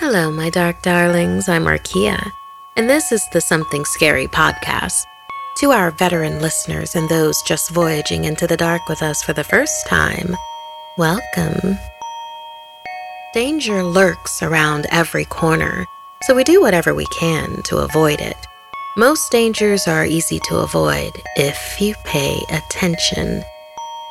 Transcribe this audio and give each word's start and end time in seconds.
Hello, 0.00 0.30
my 0.30 0.48
dark 0.48 0.80
darlings. 0.80 1.46
I'm 1.46 1.64
Markia, 1.64 2.32
and 2.74 2.88
this 2.88 3.12
is 3.12 3.22
the 3.34 3.40
Something 3.42 3.84
Scary 3.84 4.26
podcast. 4.26 5.04
To 5.58 5.72
our 5.72 5.90
veteran 5.90 6.40
listeners 6.40 6.96
and 6.96 7.06
those 7.06 7.42
just 7.42 7.68
voyaging 7.68 8.24
into 8.24 8.46
the 8.46 8.56
dark 8.56 8.88
with 8.88 9.02
us 9.02 9.22
for 9.22 9.34
the 9.34 9.44
first 9.44 9.86
time, 9.86 10.34
welcome. 10.96 11.76
Danger 13.34 13.82
lurks 13.82 14.42
around 14.42 14.86
every 14.90 15.26
corner, 15.26 15.84
so 16.22 16.34
we 16.34 16.44
do 16.44 16.62
whatever 16.62 16.94
we 16.94 17.06
can 17.18 17.60
to 17.64 17.76
avoid 17.76 18.22
it. 18.22 18.38
Most 18.96 19.30
dangers 19.30 19.86
are 19.86 20.06
easy 20.06 20.40
to 20.48 20.60
avoid 20.60 21.12
if 21.36 21.78
you 21.78 21.94
pay 22.06 22.40
attention. 22.48 23.44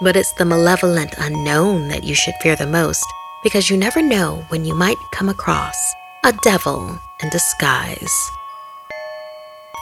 But 0.03 0.15
it's 0.15 0.33
the 0.33 0.45
malevolent 0.45 1.15
unknown 1.17 1.87
that 1.87 2.03
you 2.03 2.13
should 2.13 2.35
fear 2.43 2.55
the 2.55 2.67
most 2.67 3.03
because 3.43 3.69
you 3.69 3.77
never 3.77 4.01
know 4.01 4.43
when 4.49 4.65
you 4.65 4.75
might 4.75 4.97
come 5.11 5.29
across 5.29 5.75
a 6.23 6.33
devil 6.43 6.99
in 7.23 7.29
disguise. 7.29 8.31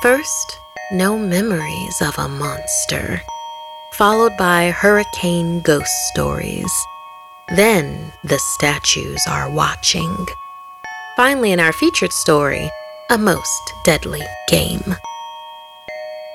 First, 0.01 0.59
no 0.91 1.18
memories 1.18 2.01
of 2.01 2.18
a 2.18 2.28
monster, 2.28 3.22
followed 3.94 4.38
by 4.38 4.69
hurricane 4.69 5.62
ghost 5.62 5.91
stories. 6.09 6.72
Then 7.56 8.13
the 8.23 8.38
statues 8.38 9.22
are 9.28 9.50
watching. 9.50 10.16
Finally, 11.16 11.51
in 11.51 11.59
our 11.59 11.74
featured 11.74 12.13
story, 12.13 12.69
a 13.09 13.18
most 13.18 13.74
deadly 13.84 14.24
game. 14.47 14.95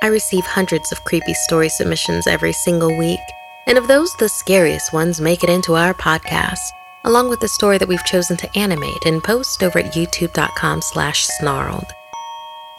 I 0.03 0.09
receive 0.09 0.45
hundreds 0.45 0.91
of 0.91 1.05
creepy 1.05 1.35
story 1.35 1.69
submissions 1.69 2.27
every 2.27 2.53
single 2.53 2.99
week, 2.99 3.21
and 3.69 3.79
of 3.79 3.87
those, 3.87 4.17
the 4.17 4.29
scariest 4.29 4.93
ones 4.93 5.21
make 5.21 5.45
it 5.45 5.51
into 5.51 5.77
our 5.77 5.95
podcast 5.95 6.59
along 7.05 7.29
with 7.29 7.41
the 7.41 7.49
story 7.49 7.79
that 7.79 7.89
we've 7.89 8.05
chosen 8.05 8.37
to 8.37 8.59
animate 8.59 9.05
and 9.07 9.23
post 9.23 9.63
over 9.63 9.79
at 9.79 9.95
youtube.com 9.95 10.83
slash 10.83 11.27
snarled. 11.39 11.87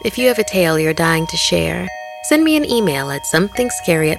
If 0.04 0.18
you 0.18 0.28
have 0.28 0.38
a 0.38 0.44
tale 0.44 0.78
you're 0.78 0.94
dying 0.94 1.26
to 1.26 1.36
share, 1.36 1.88
send 2.24 2.44
me 2.44 2.56
an 2.56 2.64
email 2.64 3.10
at 3.10 3.22
somethingscary. 3.24 4.16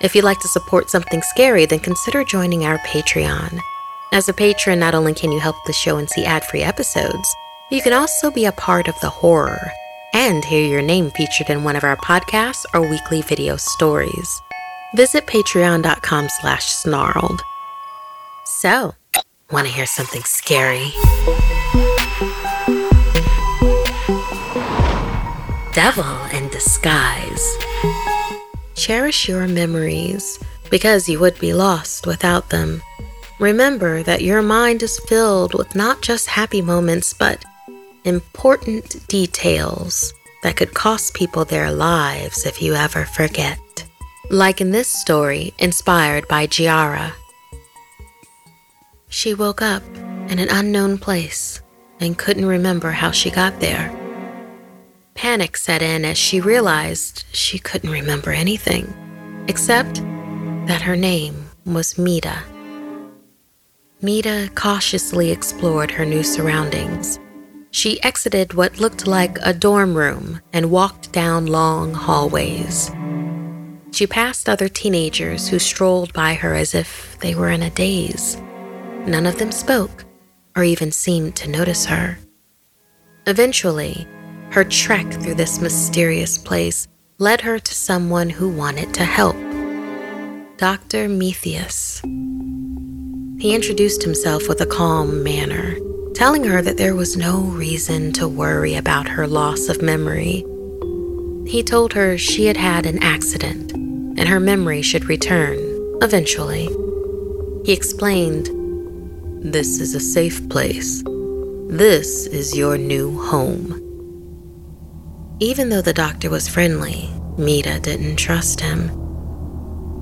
If 0.00 0.14
you'd 0.14 0.24
like 0.24 0.40
to 0.40 0.48
support 0.48 0.90
Something 0.90 1.22
Scary, 1.22 1.66
then 1.66 1.80
consider 1.80 2.24
joining 2.24 2.64
our 2.64 2.78
Patreon. 2.78 3.58
As 4.12 4.28
a 4.28 4.32
patron, 4.32 4.78
not 4.78 4.94
only 4.94 5.14
can 5.14 5.30
you 5.30 5.40
help 5.40 5.56
the 5.66 5.72
show 5.72 5.98
and 5.98 6.08
see 6.08 6.24
ad-free 6.24 6.62
episodes, 6.62 7.36
you 7.70 7.80
can 7.82 7.92
also 7.92 8.30
be 8.30 8.46
a 8.46 8.52
part 8.52 8.88
of 8.88 8.98
the 9.00 9.10
horror 9.10 9.70
and 10.12 10.44
hear 10.44 10.66
your 10.66 10.82
name 10.82 11.10
featured 11.10 11.50
in 11.50 11.62
one 11.62 11.76
of 11.76 11.84
our 11.84 11.96
podcasts 11.96 12.64
or 12.74 12.88
weekly 12.90 13.22
video 13.22 13.56
stories. 13.56 14.42
Visit 14.94 15.26
patreon.com 15.26 16.28
slash 16.40 16.66
snarled. 16.66 17.42
So, 18.60 18.94
want 19.50 19.68
to 19.68 19.72
hear 19.72 19.86
something 19.86 20.22
scary? 20.22 20.92
Devil 25.72 26.24
in 26.34 26.46
disguise. 26.50 27.56
Cherish 28.74 29.30
your 29.30 29.48
memories 29.48 30.38
because 30.68 31.08
you 31.08 31.18
would 31.20 31.38
be 31.38 31.54
lost 31.54 32.06
without 32.06 32.50
them. 32.50 32.82
Remember 33.38 34.02
that 34.02 34.20
your 34.20 34.42
mind 34.42 34.82
is 34.82 35.00
filled 35.08 35.54
with 35.54 35.74
not 35.74 36.02
just 36.02 36.26
happy 36.26 36.60
moments, 36.60 37.14
but 37.14 37.42
important 38.04 39.08
details 39.08 40.12
that 40.42 40.56
could 40.56 40.74
cost 40.74 41.14
people 41.14 41.46
their 41.46 41.72
lives 41.72 42.44
if 42.44 42.60
you 42.60 42.74
ever 42.74 43.06
forget. 43.06 43.58
Like 44.30 44.60
in 44.60 44.70
this 44.70 44.88
story, 44.88 45.54
inspired 45.58 46.28
by 46.28 46.44
Chiara. 46.44 47.14
She 49.10 49.34
woke 49.34 49.60
up 49.60 49.82
in 50.28 50.38
an 50.38 50.48
unknown 50.50 50.96
place 50.96 51.60
and 51.98 52.16
couldn't 52.16 52.46
remember 52.46 52.92
how 52.92 53.10
she 53.10 53.28
got 53.28 53.58
there. 53.58 53.94
Panic 55.14 55.56
set 55.56 55.82
in 55.82 56.04
as 56.04 56.16
she 56.16 56.40
realized 56.40 57.24
she 57.32 57.58
couldn't 57.58 57.90
remember 57.90 58.30
anything, 58.30 58.86
except 59.48 59.96
that 60.66 60.82
her 60.82 60.94
name 60.94 61.50
was 61.66 61.98
Mita. 61.98 62.38
Mita 64.00 64.48
cautiously 64.54 65.32
explored 65.32 65.90
her 65.90 66.06
new 66.06 66.22
surroundings. 66.22 67.18
She 67.72 68.02
exited 68.04 68.54
what 68.54 68.78
looked 68.78 69.08
like 69.08 69.38
a 69.42 69.52
dorm 69.52 69.94
room 69.94 70.40
and 70.52 70.70
walked 70.70 71.10
down 71.10 71.46
long 71.46 71.94
hallways. 71.94 72.92
She 73.90 74.06
passed 74.06 74.48
other 74.48 74.68
teenagers 74.68 75.48
who 75.48 75.58
strolled 75.58 76.12
by 76.12 76.34
her 76.34 76.54
as 76.54 76.76
if 76.76 77.18
they 77.20 77.34
were 77.34 77.50
in 77.50 77.62
a 77.62 77.70
daze. 77.70 78.40
None 79.06 79.26
of 79.26 79.38
them 79.38 79.52
spoke 79.52 80.04
or 80.56 80.64
even 80.64 80.92
seemed 80.92 81.36
to 81.36 81.48
notice 81.48 81.86
her. 81.86 82.18
Eventually, 83.26 84.06
her 84.50 84.64
trek 84.64 85.10
through 85.12 85.34
this 85.34 85.60
mysterious 85.60 86.36
place 86.36 86.88
led 87.18 87.40
her 87.40 87.58
to 87.58 87.74
someone 87.74 88.30
who 88.30 88.48
wanted 88.48 88.92
to 88.94 89.04
help 89.04 89.36
Dr. 90.56 91.08
Methius. 91.08 92.02
He 93.40 93.54
introduced 93.54 94.02
himself 94.02 94.48
with 94.48 94.60
a 94.60 94.66
calm 94.66 95.22
manner, 95.22 95.76
telling 96.14 96.44
her 96.44 96.60
that 96.60 96.76
there 96.76 96.94
was 96.94 97.16
no 97.16 97.40
reason 97.40 98.12
to 98.12 98.28
worry 98.28 98.74
about 98.74 99.08
her 99.08 99.26
loss 99.26 99.68
of 99.68 99.80
memory. 99.80 100.44
He 101.46 101.62
told 101.62 101.94
her 101.94 102.18
she 102.18 102.46
had 102.46 102.58
had 102.58 102.84
an 102.84 103.02
accident 103.02 103.72
and 103.72 104.28
her 104.28 104.40
memory 104.40 104.82
should 104.82 105.06
return 105.06 105.56
eventually. 106.02 106.68
He 107.64 107.72
explained, 107.72 108.50
This 109.42 109.80
is 109.80 109.94
a 109.94 110.00
safe 110.00 110.46
place. 110.50 111.02
This 111.68 112.26
is 112.26 112.54
your 112.54 112.76
new 112.76 113.18
home. 113.22 113.72
Even 115.40 115.70
though 115.70 115.80
the 115.80 115.94
doctor 115.94 116.28
was 116.28 116.46
friendly, 116.46 117.08
Mita 117.38 117.80
didn't 117.80 118.16
trust 118.16 118.60
him. 118.60 118.90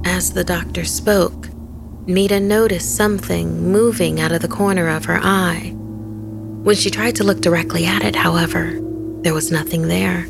As 0.05 0.33
the 0.33 0.43
doctor 0.43 0.85
spoke, 0.85 1.51
Mita 2.09 2.41
noticed 2.41 2.97
something 2.97 3.71
moving 3.71 4.21
out 4.21 4.33
of 4.33 4.43
the 4.43 4.49
corner 4.49 4.89
of 4.89 5.05
her 5.05 5.21
eye. 5.23 5.73
When 6.65 6.75
she 6.75 6.91
tried 6.91 7.15
to 7.15 7.25
look 7.25 7.41
directly 7.41 7.87
at 7.87 8.03
it, 8.03 8.17
however, 8.17 8.81
there 9.23 9.35
was 9.35 9.53
nothing 9.53 9.87
there. 9.87 10.23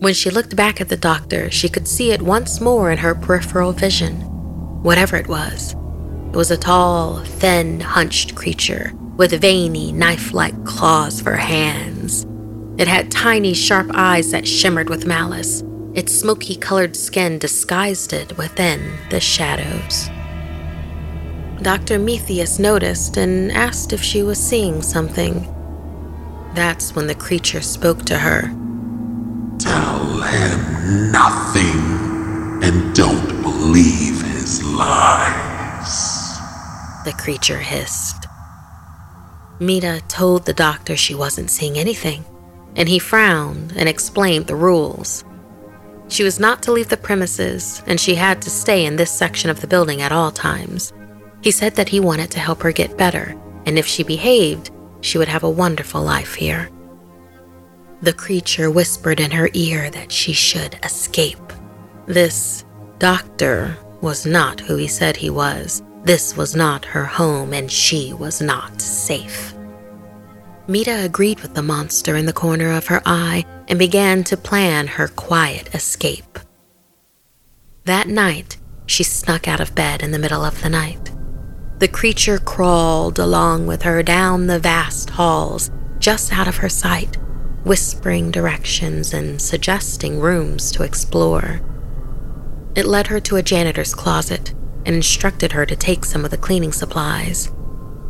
When 0.00 0.14
she 0.14 0.30
looked 0.30 0.56
back 0.56 0.80
at 0.80 0.88
the 0.88 0.96
doctor, 0.96 1.48
she 1.52 1.68
could 1.68 1.86
see 1.86 2.10
it 2.10 2.20
once 2.20 2.60
more 2.60 2.90
in 2.90 2.98
her 2.98 3.14
peripheral 3.14 3.70
vision. 3.70 4.16
Whatever 4.82 5.16
it 5.16 5.28
was, 5.28 5.76
it 6.36 6.38
was 6.38 6.50
a 6.50 6.56
tall, 6.58 7.24
thin, 7.24 7.80
hunched 7.80 8.34
creature 8.34 8.92
with 9.16 9.40
veiny, 9.40 9.90
knife 9.90 10.34
like 10.34 10.66
claws 10.66 11.18
for 11.18 11.32
hands. 11.32 12.26
It 12.76 12.86
had 12.86 13.10
tiny, 13.10 13.54
sharp 13.54 13.90
eyes 13.94 14.32
that 14.32 14.46
shimmered 14.46 14.90
with 14.90 15.06
malice. 15.06 15.64
Its 15.94 16.14
smoky 16.14 16.54
colored 16.54 16.94
skin 16.94 17.38
disguised 17.38 18.12
it 18.12 18.36
within 18.36 18.98
the 19.08 19.18
shadows. 19.18 20.10
Dr. 21.62 21.98
Methius 21.98 22.58
noticed 22.60 23.16
and 23.16 23.50
asked 23.50 23.94
if 23.94 24.02
she 24.02 24.22
was 24.22 24.36
seeing 24.36 24.82
something. 24.82 25.50
That's 26.52 26.94
when 26.94 27.06
the 27.06 27.14
creature 27.14 27.62
spoke 27.62 28.04
to 28.04 28.18
her. 28.18 28.42
Tell 29.58 30.20
him 30.20 31.10
nothing 31.10 32.60
and 32.62 32.94
don't 32.94 33.42
believe 33.42 34.20
his 34.20 34.62
lies. 34.62 36.25
The 37.06 37.12
creature 37.12 37.60
hissed. 37.60 38.26
Mita 39.60 40.02
told 40.08 40.44
the 40.44 40.52
doctor 40.52 40.96
she 40.96 41.14
wasn't 41.14 41.52
seeing 41.52 41.78
anything, 41.78 42.24
and 42.74 42.88
he 42.88 42.98
frowned 42.98 43.74
and 43.76 43.88
explained 43.88 44.48
the 44.48 44.56
rules. 44.56 45.24
She 46.08 46.24
was 46.24 46.40
not 46.40 46.64
to 46.64 46.72
leave 46.72 46.88
the 46.88 46.96
premises, 46.96 47.80
and 47.86 48.00
she 48.00 48.16
had 48.16 48.42
to 48.42 48.50
stay 48.50 48.84
in 48.84 48.96
this 48.96 49.12
section 49.12 49.50
of 49.50 49.60
the 49.60 49.68
building 49.68 50.02
at 50.02 50.10
all 50.10 50.32
times. 50.32 50.92
He 51.42 51.52
said 51.52 51.76
that 51.76 51.90
he 51.90 52.00
wanted 52.00 52.32
to 52.32 52.40
help 52.40 52.60
her 52.62 52.72
get 52.72 52.98
better, 52.98 53.40
and 53.66 53.78
if 53.78 53.86
she 53.86 54.02
behaved, 54.02 54.72
she 55.00 55.16
would 55.16 55.28
have 55.28 55.44
a 55.44 55.48
wonderful 55.48 56.02
life 56.02 56.34
here. 56.34 56.68
The 58.02 58.14
creature 58.14 58.68
whispered 58.68 59.20
in 59.20 59.30
her 59.30 59.48
ear 59.52 59.90
that 59.90 60.10
she 60.10 60.32
should 60.32 60.76
escape. 60.82 61.52
This 62.06 62.64
doctor 62.98 63.78
was 64.00 64.26
not 64.26 64.58
who 64.58 64.74
he 64.74 64.88
said 64.88 65.16
he 65.16 65.30
was. 65.30 65.84
This 66.06 66.36
was 66.36 66.54
not 66.54 66.84
her 66.84 67.04
home, 67.04 67.52
and 67.52 67.68
she 67.68 68.12
was 68.12 68.40
not 68.40 68.80
safe. 68.80 69.52
Mita 70.68 71.04
agreed 71.04 71.40
with 71.40 71.54
the 71.54 71.64
monster 71.64 72.14
in 72.14 72.26
the 72.26 72.32
corner 72.32 72.70
of 72.70 72.86
her 72.86 73.02
eye 73.04 73.44
and 73.66 73.76
began 73.76 74.22
to 74.22 74.36
plan 74.36 74.86
her 74.86 75.08
quiet 75.08 75.74
escape. 75.74 76.38
That 77.86 78.06
night, 78.06 78.56
she 78.86 79.02
snuck 79.02 79.48
out 79.48 79.58
of 79.58 79.74
bed 79.74 80.00
in 80.00 80.12
the 80.12 80.18
middle 80.20 80.44
of 80.44 80.62
the 80.62 80.68
night. 80.68 81.10
The 81.80 81.88
creature 81.88 82.38
crawled 82.38 83.18
along 83.18 83.66
with 83.66 83.82
her 83.82 84.00
down 84.04 84.46
the 84.46 84.60
vast 84.60 85.10
halls, 85.10 85.72
just 85.98 86.32
out 86.32 86.46
of 86.46 86.58
her 86.58 86.68
sight, 86.68 87.16
whispering 87.64 88.30
directions 88.30 89.12
and 89.12 89.42
suggesting 89.42 90.20
rooms 90.20 90.70
to 90.70 90.84
explore. 90.84 91.60
It 92.76 92.86
led 92.86 93.08
her 93.08 93.18
to 93.18 93.34
a 93.34 93.42
janitor's 93.42 93.92
closet 93.92 94.54
and 94.86 94.94
instructed 94.94 95.52
her 95.52 95.66
to 95.66 95.76
take 95.76 96.04
some 96.04 96.24
of 96.24 96.30
the 96.30 96.38
cleaning 96.38 96.72
supplies. 96.72 97.52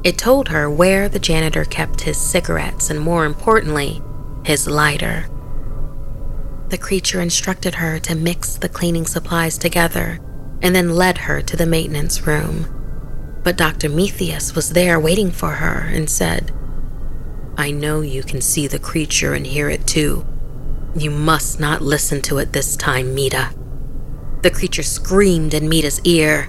It 0.05 0.19
told 0.19 0.49
her 0.49 0.71
where 0.71 1.09
the 1.09 1.19
janitor 1.19 1.65
kept 1.65 2.03
his 2.03 2.17
cigarettes 2.17 2.91
and, 2.91 3.01
more 3.01 3.25
importantly, 3.25 4.01
his 4.45 4.69
lighter. 4.69 5.27
The 6.69 6.79
creature 6.79 7.21
instructed 7.21 7.77
her 7.77 7.99
to 8.01 8.15
mix 8.15 8.57
the 8.57 8.69
cleaning 8.69 9.07
supplies 9.07 9.59
together 9.59 10.21
and 10.63 10.75
then 10.75 10.95
led 10.95 11.19
her 11.19 11.43
to 11.43 11.57
the 11.57 11.67
maintenance 11.67 12.27
room. 12.27 13.41
But 13.43 13.57
Dr. 13.57 13.89
Methius 13.89 14.55
was 14.55 14.71
there 14.71 15.01
waiting 15.01 15.31
for 15.31 15.53
her 15.53 15.89
and 15.93 16.11
said, 16.11 16.53
I 17.57 17.71
know 17.71 18.01
you 18.03 18.23
can 18.23 18.41
see 18.41 18.67
the 18.67 18.79
creature 18.79 19.33
and 19.33 19.47
hear 19.47 19.71
it 19.71 19.87
too. 19.87 20.27
You 20.95 21.11
must 21.11 21.59
not 21.59 21.83
listen 21.83 22.21
to 22.23 22.39
it 22.39 22.53
this 22.53 22.77
time, 22.77 23.15
Mita. 23.15 23.55
The 24.43 24.51
creature 24.51 24.83
screamed 24.83 25.55
in 25.55 25.69
Mita's 25.69 26.01
ear. 26.05 26.49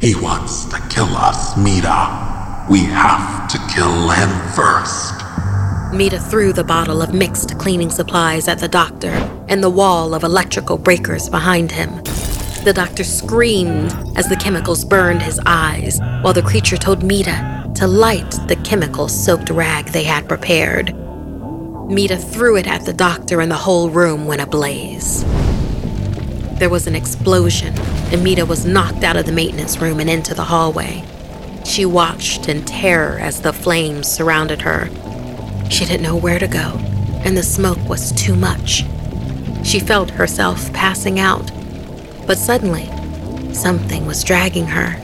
He 0.00 0.14
wants 0.14 0.64
to 0.66 0.80
kill 0.88 1.16
us, 1.16 1.56
Mita. 1.56 2.66
We 2.70 2.84
have 2.84 3.48
to 3.48 3.58
kill 3.74 4.10
him 4.10 4.28
first. 4.54 5.14
Mita 5.92 6.20
threw 6.20 6.52
the 6.52 6.62
bottle 6.62 7.02
of 7.02 7.12
mixed 7.12 7.58
cleaning 7.58 7.90
supplies 7.90 8.46
at 8.46 8.60
the 8.60 8.68
doctor 8.68 9.10
and 9.48 9.60
the 9.60 9.70
wall 9.70 10.14
of 10.14 10.22
electrical 10.22 10.78
breakers 10.78 11.28
behind 11.28 11.72
him. 11.72 11.96
The 12.62 12.72
doctor 12.72 13.02
screamed 13.02 13.92
as 14.16 14.28
the 14.28 14.36
chemicals 14.36 14.84
burned 14.84 15.22
his 15.22 15.40
eyes, 15.46 15.98
while 16.22 16.32
the 16.32 16.42
creature 16.42 16.76
told 16.76 17.02
Mita 17.02 17.68
to 17.74 17.88
light 17.88 18.30
the 18.46 18.60
chemical 18.64 19.08
soaked 19.08 19.50
rag 19.50 19.86
they 19.86 20.04
had 20.04 20.28
prepared. 20.28 20.94
Mita 21.88 22.16
threw 22.16 22.56
it 22.56 22.68
at 22.68 22.84
the 22.84 22.92
doctor, 22.92 23.40
and 23.40 23.50
the 23.50 23.56
whole 23.56 23.90
room 23.90 24.26
went 24.26 24.42
ablaze. 24.42 25.24
There 26.58 26.70
was 26.70 26.86
an 26.86 26.94
explosion, 26.94 27.78
and 28.12 28.22
Mita 28.22 28.44
was 28.44 28.64
knocked 28.64 29.04
out 29.04 29.16
of 29.16 29.26
the 29.26 29.32
maintenance 29.32 29.78
room 29.78 30.00
and 30.00 30.10
into 30.10 30.34
the 30.34 30.44
hallway. 30.44 31.04
She 31.64 31.84
watched 31.84 32.48
in 32.48 32.64
terror 32.64 33.18
as 33.18 33.40
the 33.42 33.52
flames 33.52 34.08
surrounded 34.08 34.62
her. 34.62 34.88
She 35.70 35.84
didn't 35.84 36.02
know 36.02 36.16
where 36.16 36.38
to 36.38 36.48
go, 36.48 36.78
and 37.24 37.36
the 37.36 37.42
smoke 37.42 37.88
was 37.88 38.12
too 38.12 38.34
much. 38.34 38.84
She 39.64 39.80
felt 39.80 40.10
herself 40.10 40.72
passing 40.72 41.20
out 41.20 41.50
but 42.28 42.36
suddenly, 42.36 42.84
something 43.54 44.04
was 44.04 44.22
dragging 44.22 44.66
her. 44.66 45.00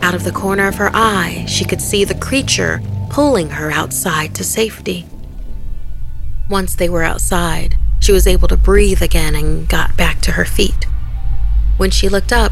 Out 0.00 0.14
of 0.14 0.24
the 0.24 0.32
corner 0.32 0.66
of 0.66 0.76
her 0.76 0.90
eye, 0.94 1.44
she 1.46 1.66
could 1.66 1.82
see 1.82 2.04
the 2.04 2.14
creature 2.14 2.80
pulling 3.10 3.50
her 3.50 3.70
outside 3.70 4.34
to 4.36 4.42
safety. 4.42 5.04
Once 6.48 6.74
they 6.74 6.88
were 6.88 7.02
outside, 7.02 7.76
she 8.10 8.14
was 8.14 8.26
able 8.26 8.48
to 8.48 8.56
breathe 8.56 9.02
again 9.02 9.36
and 9.36 9.68
got 9.68 9.96
back 9.96 10.20
to 10.20 10.32
her 10.32 10.44
feet. 10.44 10.84
When 11.76 11.92
she 11.92 12.08
looked 12.08 12.32
up, 12.32 12.50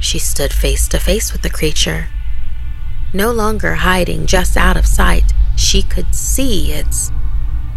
she 0.00 0.18
stood 0.18 0.52
face 0.52 0.88
to 0.88 0.98
face 0.98 1.32
with 1.32 1.42
the 1.42 1.50
creature. 1.50 2.08
No 3.14 3.30
longer 3.30 3.74
hiding 3.74 4.26
just 4.26 4.56
out 4.56 4.76
of 4.76 4.84
sight, 4.84 5.32
she 5.56 5.84
could 5.84 6.16
see 6.16 6.72
its 6.72 7.12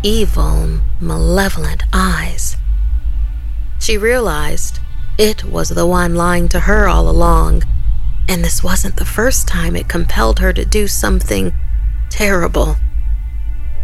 evil, 0.02 0.80
malevolent 1.00 1.84
eyes. 1.94 2.58
She 3.80 4.00
realized 4.00 4.80
it 5.20 5.44
was 5.44 5.70
the 5.70 5.86
one 5.86 6.16
lying 6.16 6.50
to 6.50 6.62
her 6.62 6.88
all 6.88 7.08
along, 7.08 7.66
and 8.28 8.44
this 8.44 8.64
wasn't 8.64 8.96
the 8.96 9.06
first 9.06 9.48
time 9.48 9.76
it 9.76 9.88
compelled 9.88 10.40
her 10.40 10.52
to 10.54 10.66
do 10.66 10.88
something 10.88 11.54
terrible. 12.10 12.78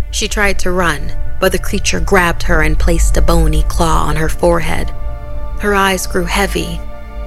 She 0.09 0.27
tried 0.27 0.57
to 0.57 0.71
run, 0.71 1.11
but 1.41 1.51
the 1.51 1.59
creature 1.59 1.99
grabbed 1.99 2.43
her 2.43 2.61
and 2.61 2.79
placed 2.79 3.17
a 3.17 3.21
bony 3.21 3.63
claw 3.63 4.05
on 4.05 4.15
her 4.15 4.29
forehead. 4.29 4.91
Her 5.59 5.73
eyes 5.73 6.07
grew 6.07 6.23
heavy, 6.23 6.79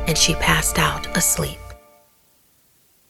and 0.06 0.16
she 0.16 0.34
passed 0.36 0.78
out 0.78 1.14
asleep. 1.16 1.58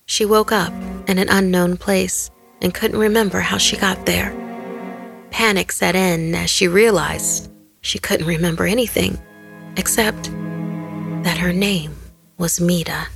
She 0.06 0.25
woke 0.25 0.50
up 0.50 0.73
in 1.06 1.18
an 1.18 1.28
unknown 1.28 1.76
place 1.76 2.30
and 2.62 2.75
couldn't 2.75 2.99
remember 2.99 3.40
how 3.40 3.58
she 3.58 3.76
got 3.76 4.06
there. 4.06 4.34
Panic 5.30 5.73
set 5.73 5.94
in 5.94 6.34
as 6.34 6.49
she 6.49 6.68
realized 6.68 7.50
she 7.82 7.99
couldn't 7.99 8.26
remember 8.26 8.64
anything 8.64 9.18
except 9.76 10.30
that 11.25 11.37
her 11.38 11.52
name 11.52 11.94
was 12.38 12.61
Mita. 12.61 13.08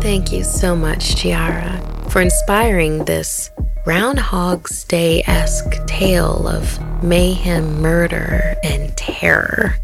Thank 0.00 0.32
you 0.32 0.44
so 0.44 0.76
much, 0.76 1.16
Chiara, 1.16 1.80
for 2.08 2.20
inspiring 2.20 3.04
this 3.04 3.50
Groundhog's 3.84 4.84
Day 4.84 5.24
esque 5.26 5.84
tale 5.86 6.46
of 6.46 6.78
mayhem, 7.02 7.80
murder, 7.80 8.54
and 8.62 8.96
terror. 8.96 9.74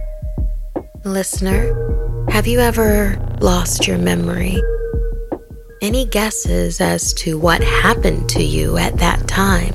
Listener, 1.04 1.74
have 2.30 2.46
you 2.46 2.60
ever 2.60 3.18
lost 3.40 3.88
your 3.88 3.98
memory? 3.98 4.62
Any 5.82 6.04
guesses 6.04 6.80
as 6.80 7.12
to 7.14 7.40
what 7.40 7.60
happened 7.60 8.28
to 8.30 8.44
you 8.44 8.76
at 8.76 8.98
that 8.98 9.26
time? 9.26 9.74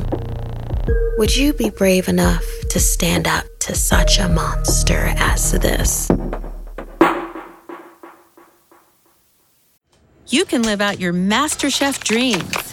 Would 1.18 1.36
you 1.36 1.52
be 1.52 1.70
brave 1.70 2.08
enough 2.08 2.46
to 2.70 2.80
stand 2.80 3.28
up 3.28 3.44
to 3.60 3.76
such 3.76 4.20
a 4.20 4.30
monster 4.30 5.14
as 5.18 5.52
this? 5.52 6.10
You 10.28 10.46
can 10.46 10.62
live 10.62 10.80
out 10.80 11.02
your 11.02 11.12
MasterChef 11.12 12.02
dreams 12.06 12.73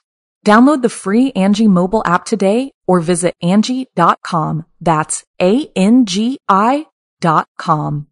Download 0.45 0.81
the 0.81 0.89
free 0.89 1.31
Angie 1.33 1.67
mobile 1.67 2.01
app 2.03 2.25
today 2.25 2.71
or 2.87 2.99
visit 2.99 3.35
Angie.com. 3.43 4.65
That's 4.81 5.23
A-N-G-I 5.39 6.87
dot 7.19 7.47
com. 7.57 8.07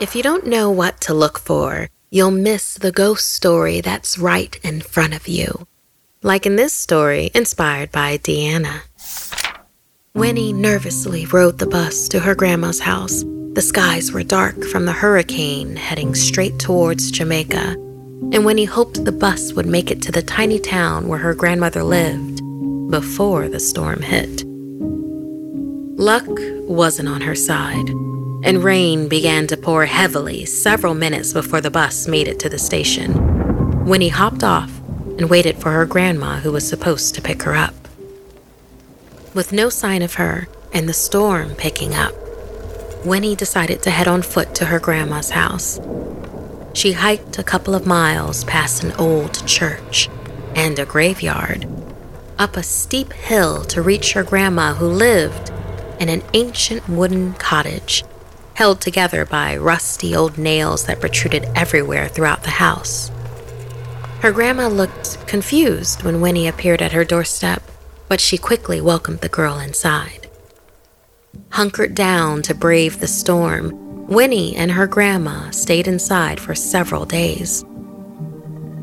If 0.00 0.16
you 0.16 0.22
don't 0.22 0.46
know 0.46 0.70
what 0.70 1.00
to 1.02 1.14
look 1.14 1.38
for, 1.38 1.88
you'll 2.10 2.32
miss 2.32 2.74
the 2.74 2.90
ghost 2.90 3.30
story 3.30 3.80
that's 3.80 4.18
right 4.18 4.58
in 4.64 4.80
front 4.80 5.14
of 5.14 5.28
you. 5.28 5.66
Like 6.22 6.46
in 6.46 6.56
this 6.56 6.72
story, 6.72 7.30
inspired 7.34 7.92
by 7.92 8.18
Deanna. 8.18 8.82
Winnie 10.14 10.52
nervously 10.52 11.26
rode 11.26 11.58
the 11.58 11.66
bus 11.66 12.08
to 12.08 12.18
her 12.18 12.34
grandma's 12.34 12.80
house. 12.80 13.22
The 13.52 13.62
skies 13.62 14.10
were 14.10 14.24
dark 14.24 14.64
from 14.64 14.86
the 14.86 14.92
hurricane 14.92 15.76
heading 15.76 16.14
straight 16.16 16.58
towards 16.58 17.12
Jamaica 17.12 17.76
and 18.32 18.44
Winnie 18.44 18.64
hoped 18.64 19.04
the 19.04 19.12
bus 19.12 19.52
would 19.54 19.66
make 19.66 19.90
it 19.90 20.02
to 20.02 20.12
the 20.12 20.22
tiny 20.22 20.58
town 20.58 21.08
where 21.08 21.18
her 21.18 21.34
grandmother 21.34 21.82
lived 21.82 22.40
before 22.90 23.48
the 23.48 23.60
storm 23.60 24.02
hit. 24.02 24.44
Luck 25.98 26.26
wasn't 26.68 27.08
on 27.08 27.20
her 27.20 27.34
side, 27.34 27.88
and 28.42 28.64
rain 28.64 29.08
began 29.08 29.46
to 29.46 29.56
pour 29.56 29.84
heavily 29.84 30.44
several 30.44 30.94
minutes 30.94 31.32
before 31.32 31.60
the 31.60 31.70
bus 31.70 32.08
made 32.08 32.28
it 32.28 32.38
to 32.40 32.48
the 32.48 32.58
station. 32.58 33.84
Winnie 33.84 34.08
hopped 34.08 34.44
off 34.44 34.70
and 35.18 35.28
waited 35.28 35.56
for 35.58 35.72
her 35.72 35.84
grandma, 35.84 36.38
who 36.38 36.52
was 36.52 36.66
supposed 36.66 37.14
to 37.14 37.22
pick 37.22 37.42
her 37.42 37.54
up. 37.54 37.74
With 39.34 39.52
no 39.52 39.68
sign 39.68 40.02
of 40.02 40.14
her 40.14 40.48
and 40.72 40.88
the 40.88 40.94
storm 40.94 41.54
picking 41.54 41.94
up, 41.94 42.14
Winnie 43.04 43.36
decided 43.36 43.82
to 43.82 43.90
head 43.90 44.08
on 44.08 44.22
foot 44.22 44.54
to 44.56 44.66
her 44.66 44.78
grandma's 44.78 45.30
house. 45.30 45.78
She 46.72 46.92
hiked 46.92 47.38
a 47.38 47.44
couple 47.44 47.74
of 47.74 47.86
miles 47.86 48.44
past 48.44 48.84
an 48.84 48.92
old 48.92 49.46
church 49.46 50.08
and 50.54 50.78
a 50.78 50.86
graveyard, 50.86 51.66
up 52.38 52.56
a 52.56 52.62
steep 52.62 53.12
hill 53.12 53.64
to 53.64 53.82
reach 53.82 54.12
her 54.12 54.22
grandma, 54.22 54.74
who 54.74 54.86
lived 54.86 55.50
in 55.98 56.08
an 56.08 56.22
ancient 56.32 56.88
wooden 56.88 57.34
cottage 57.34 58.04
held 58.60 58.78
together 58.78 59.24
by 59.24 59.56
rusty 59.56 60.14
old 60.14 60.36
nails 60.36 60.84
that 60.84 61.00
protruded 61.00 61.48
everywhere 61.56 62.08
throughout 62.08 62.42
the 62.42 62.50
house. 62.50 63.10
Her 64.20 64.32
grandma 64.32 64.68
looked 64.68 65.26
confused 65.26 66.02
when 66.02 66.20
Winnie 66.20 66.46
appeared 66.46 66.82
at 66.82 66.92
her 66.92 67.02
doorstep, 67.02 67.62
but 68.06 68.20
she 68.20 68.36
quickly 68.36 68.78
welcomed 68.78 69.20
the 69.20 69.30
girl 69.30 69.58
inside. 69.58 70.28
Hunkered 71.52 71.94
down 71.94 72.42
to 72.42 72.54
brave 72.54 73.00
the 73.00 73.06
storm, 73.06 73.89
Winnie 74.10 74.56
and 74.56 74.72
her 74.72 74.88
grandma 74.88 75.50
stayed 75.50 75.86
inside 75.86 76.40
for 76.40 76.54
several 76.54 77.04
days. 77.04 77.64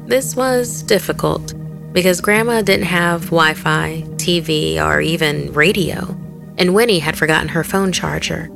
This 0.05 0.37
was 0.37 0.83
difficult 0.83 1.53
because 1.91 2.21
Grandma 2.21 2.61
didn't 2.61 2.85
have 2.85 3.25
Wi 3.25 3.53
Fi, 3.53 4.03
TV, 4.15 4.81
or 4.81 5.01
even 5.01 5.51
radio, 5.51 6.17
and 6.57 6.73
Winnie 6.73 6.99
had 6.99 7.17
forgotten 7.17 7.49
her 7.49 7.65
phone 7.65 7.91
charger. 7.91 8.49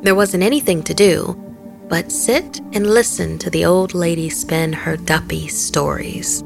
There 0.00 0.14
wasn't 0.14 0.42
anything 0.42 0.82
to 0.84 0.94
do 0.94 1.40
but 1.88 2.10
sit 2.10 2.60
and 2.72 2.86
listen 2.86 3.38
to 3.38 3.50
the 3.50 3.66
old 3.66 3.92
lady 3.92 4.30
spin 4.30 4.72
her 4.72 4.96
duppy 4.96 5.48
stories. 5.48 6.42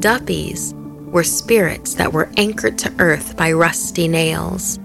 Duppies 0.00 0.74
were 0.74 1.22
spirits 1.22 1.94
that 1.94 2.12
were 2.12 2.28
anchored 2.36 2.76
to 2.78 2.92
earth 2.98 3.36
by 3.36 3.52
rusty 3.52 4.08
nails. 4.08 4.80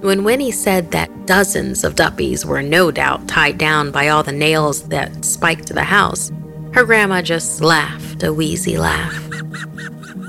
When 0.00 0.24
Winnie 0.24 0.50
said 0.50 0.90
that 0.90 1.26
dozens 1.26 1.82
of 1.82 1.96
duppies 1.96 2.44
were 2.44 2.62
no 2.62 2.90
doubt 2.90 3.26
tied 3.26 3.56
down 3.56 3.90
by 3.90 4.08
all 4.08 4.22
the 4.22 4.30
nails 4.30 4.88
that 4.88 5.24
spiked 5.24 5.68
the 5.68 5.84
house, 5.84 6.30
her 6.72 6.84
grandma 6.84 7.22
just 7.22 7.62
laughed 7.62 8.22
a 8.22 8.32
wheezy 8.32 8.76
laugh. 8.76 9.18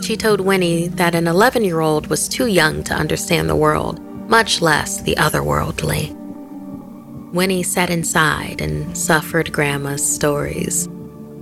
She 0.01 0.15
told 0.15 0.39
Winnie 0.39 0.87
that 0.87 1.15
an 1.15 1.27
11 1.27 1.65
year 1.65 1.81
old 1.81 2.07
was 2.07 2.29
too 2.29 2.47
young 2.47 2.81
to 2.85 2.93
understand 2.93 3.49
the 3.49 3.57
world, 3.57 3.99
much 4.29 4.61
less 4.61 5.01
the 5.01 5.15
otherworldly. 5.15 6.15
Winnie 7.33 7.63
sat 7.63 7.89
inside 7.89 8.61
and 8.61 8.97
suffered 8.97 9.51
Grandma's 9.51 10.01
stories. 10.01 10.87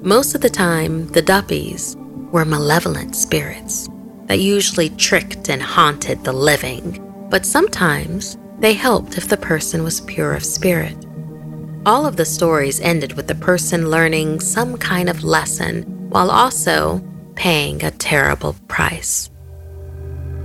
Most 0.01 0.33
of 0.33 0.41
the 0.41 0.49
time, 0.49 1.07
the 1.09 1.21
Duppies 1.21 1.95
were 2.31 2.43
malevolent 2.43 3.15
spirits 3.15 3.87
that 4.25 4.39
usually 4.39 4.89
tricked 4.89 5.47
and 5.47 5.61
haunted 5.61 6.23
the 6.23 6.33
living 6.33 7.04
but 7.35 7.45
sometimes 7.45 8.37
they 8.59 8.73
helped 8.73 9.17
if 9.17 9.27
the 9.27 9.35
person 9.35 9.83
was 9.83 9.99
pure 9.99 10.35
of 10.35 10.45
spirit. 10.45 10.95
All 11.85 12.05
of 12.05 12.15
the 12.15 12.23
stories 12.23 12.79
ended 12.79 13.11
with 13.11 13.27
the 13.27 13.35
person 13.35 13.89
learning 13.91 14.39
some 14.39 14.77
kind 14.77 15.09
of 15.09 15.21
lesson 15.21 15.83
while 16.09 16.31
also 16.31 17.03
paying 17.35 17.83
a 17.83 17.91
terrible 17.91 18.55
price. 18.69 19.29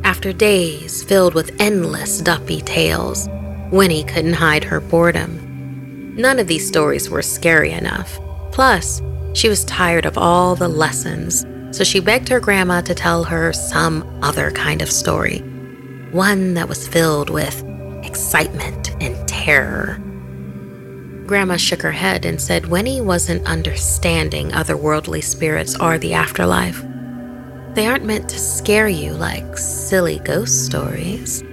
After 0.03 0.33
days 0.33 1.05
filled 1.05 1.33
with 1.33 1.55
endless 1.61 2.21
duppy 2.23 2.61
tales, 2.61 3.29
Winnie 3.71 4.03
couldn't 4.03 4.33
hide 4.33 4.65
her 4.65 4.81
boredom. 4.81 6.17
None 6.17 6.41
of 6.41 6.49
these 6.49 6.67
stories 6.67 7.09
were 7.09 7.23
scary 7.23 7.71
enough. 7.71 8.19
Plus, 8.51 9.01
she 9.33 9.49
was 9.49 9.65
tired 9.67 10.07
of 10.07 10.19
all 10.19 10.57
the 10.57 10.67
lessons, 10.67 11.47
so 11.71 11.85
she 11.85 12.01
begged 12.01 12.29
her 12.31 12.41
grandma 12.41 12.81
to 12.81 12.97
tell 12.97 13.23
her 13.23 13.53
some 13.53 14.05
other 14.25 14.51
kind 14.51 14.83
of 14.83 14.91
story 14.91 15.45
one 16.13 16.55
that 16.55 16.69
was 16.69 16.89
filled 16.89 17.31
with 17.31 17.65
excitement 18.03 18.91
and 19.03 19.29
terror. 19.29 19.99
Grandma 21.27 21.57
shook 21.57 21.83
her 21.83 21.93
head 21.93 22.25
and 22.25 22.41
said 22.41 22.67
Winnie 22.67 23.01
wasn't 23.01 23.47
understanding 23.47 24.51
otherworldly 24.51 25.23
spirits 25.23 25.79
or 25.79 25.99
the 25.99 26.15
afterlife. 26.15 26.83
They 27.75 27.87
aren't 27.87 28.05
meant 28.05 28.29
to 28.31 28.39
scare 28.39 28.89
you 28.89 29.13
like 29.13 29.57
silly 29.57 30.19
ghost 30.21 30.67
stories. 30.67 31.45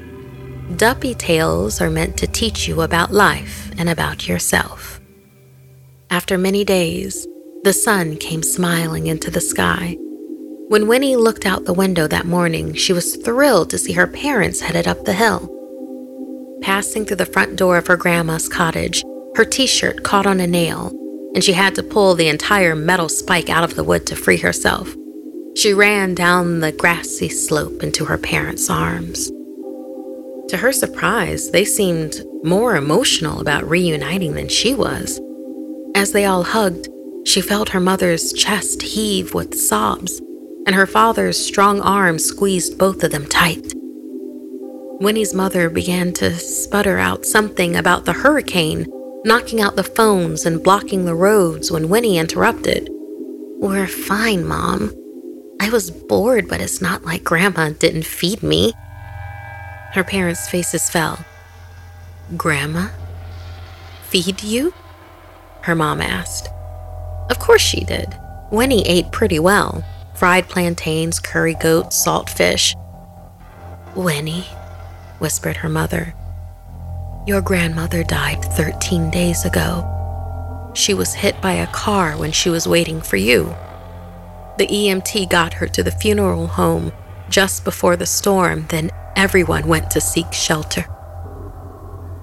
Duppy 0.75 1.13
tales 1.13 1.79
are 1.79 1.91
meant 1.91 2.17
to 2.17 2.27
teach 2.27 2.67
you 2.67 2.81
about 2.81 3.13
life 3.13 3.71
and 3.77 3.89
about 3.89 4.27
yourself. 4.27 4.99
After 6.09 6.37
many 6.37 6.63
days, 6.63 7.27
the 7.63 7.73
sun 7.73 8.17
came 8.17 8.41
smiling 8.41 9.07
into 9.07 9.29
the 9.29 9.41
sky 9.41 9.97
when 10.67 10.89
Winnie 10.89 11.15
looked 11.15 11.45
out 11.45 11.63
the 11.63 11.73
window 11.73 12.07
that 12.07 12.25
morning, 12.25 12.73
she 12.73 12.91
was 12.91 13.15
thrilled 13.15 13.69
to 13.69 13.77
see 13.77 13.93
her 13.93 14.05
parents 14.05 14.59
headed 14.59 14.85
up 14.85 15.05
the 15.05 15.13
hill. 15.13 15.53
Passing 16.61 17.05
through 17.05 17.17
the 17.17 17.25
front 17.25 17.55
door 17.55 17.77
of 17.77 17.87
her 17.87 17.95
grandma's 17.95 18.49
cottage, 18.49 19.01
her 19.35 19.45
t 19.45 19.65
shirt 19.65 20.03
caught 20.03 20.25
on 20.25 20.41
a 20.41 20.47
nail, 20.47 20.91
and 21.33 21.43
she 21.43 21.53
had 21.53 21.73
to 21.75 21.83
pull 21.83 22.15
the 22.15 22.27
entire 22.27 22.75
metal 22.75 23.07
spike 23.07 23.49
out 23.49 23.63
of 23.63 23.75
the 23.75 23.83
wood 23.83 24.05
to 24.07 24.15
free 24.15 24.37
herself. 24.37 24.93
She 25.55 25.73
ran 25.73 26.13
down 26.15 26.59
the 26.59 26.73
grassy 26.73 27.29
slope 27.29 27.81
into 27.81 28.03
her 28.03 28.17
parents' 28.17 28.69
arms. 28.69 29.31
To 30.49 30.57
her 30.57 30.73
surprise, 30.73 31.51
they 31.51 31.63
seemed 31.63 32.25
more 32.43 32.75
emotional 32.75 33.39
about 33.39 33.69
reuniting 33.69 34.33
than 34.33 34.49
she 34.49 34.73
was. 34.75 35.21
As 35.95 36.11
they 36.11 36.25
all 36.25 36.43
hugged, 36.43 36.89
she 37.25 37.39
felt 37.39 37.69
her 37.69 37.79
mother's 37.79 38.33
chest 38.33 38.81
heave 38.81 39.33
with 39.33 39.55
sobs 39.55 40.21
and 40.67 40.75
her 40.75 40.85
father's 40.85 41.43
strong 41.43 41.79
arms 41.79 42.25
squeezed 42.25 42.77
both 42.77 43.01
of 43.01 43.11
them 43.11 43.25
tight. 43.25 43.73
Winnie's 44.99 45.33
mother 45.33 45.69
began 45.69 46.11
to 46.11 46.33
sputter 46.35 46.97
out 46.97 47.25
something 47.25 47.77
about 47.77 48.03
the 48.03 48.11
hurricane 48.13 48.85
knocking 49.23 49.61
out 49.61 49.75
the 49.75 49.83
phones 49.83 50.45
and 50.45 50.63
blocking 50.63 51.05
the 51.05 51.15
roads 51.15 51.71
when 51.71 51.89
Winnie 51.89 52.17
interrupted. 52.17 52.89
We're 53.59 53.87
fine, 53.87 54.45
Mom. 54.45 54.93
I 55.61 55.69
was 55.69 55.89
bored, 55.89 56.47
but 56.47 56.61
it's 56.61 56.81
not 56.81 57.03
like 57.03 57.23
Grandma 57.23 57.69
didn't 57.69 58.05
feed 58.05 58.43
me. 58.43 58.73
Her 59.93 60.03
parents' 60.03 60.49
faces 60.49 60.89
fell. 60.89 61.25
Grandma? 62.35 62.89
Feed 64.03 64.43
you? 64.43 64.73
Her 65.61 65.75
mom 65.75 66.01
asked. 66.01 66.49
Of 67.29 67.39
course 67.39 67.61
she 67.61 67.83
did. 67.83 68.17
Winnie 68.51 68.87
ate 68.87 69.11
pretty 69.11 69.39
well 69.39 69.83
fried 70.17 70.49
plantains, 70.49 71.19
curry 71.19 71.53
goat, 71.55 71.93
salt 71.93 72.29
fish. 72.29 72.75
Winnie, 73.95 74.45
whispered 75.19 75.57
her 75.57 75.69
mother, 75.69 76.13
your 77.27 77.41
grandmother 77.41 78.03
died 78.03 78.43
13 78.43 79.11
days 79.11 79.45
ago. 79.45 79.83
She 80.73 80.93
was 80.93 81.13
hit 81.13 81.39
by 81.41 81.53
a 81.53 81.67
car 81.67 82.17
when 82.17 82.31
she 82.31 82.49
was 82.49 82.67
waiting 82.67 83.01
for 83.01 83.17
you. 83.17 83.53
The 84.57 84.67
EMT 84.67 85.29
got 85.29 85.53
her 85.55 85.67
to 85.67 85.83
the 85.83 85.91
funeral 85.91 86.47
home 86.47 86.93
just 87.29 87.63
before 87.63 87.95
the 87.95 88.05
storm, 88.05 88.65
then 88.69 88.89
everyone 89.15 89.67
went 89.67 89.91
to 89.91 90.01
seek 90.01 90.31
shelter. 90.31 90.85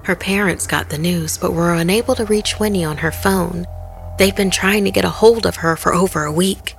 Her 0.05 0.15
parents 0.15 0.67
got 0.67 0.89
the 0.89 0.97
news 0.97 1.37
but 1.37 1.53
were 1.53 1.73
unable 1.73 2.15
to 2.15 2.25
reach 2.25 2.59
Winnie 2.59 2.83
on 2.83 2.97
her 2.97 3.11
phone. 3.11 3.65
They've 4.17 4.35
been 4.35 4.51
trying 4.51 4.85
to 4.85 4.91
get 4.91 5.05
a 5.05 5.09
hold 5.09 5.45
of 5.45 5.57
her 5.57 5.75
for 5.75 5.93
over 5.93 6.23
a 6.23 6.31
week. 6.31 6.75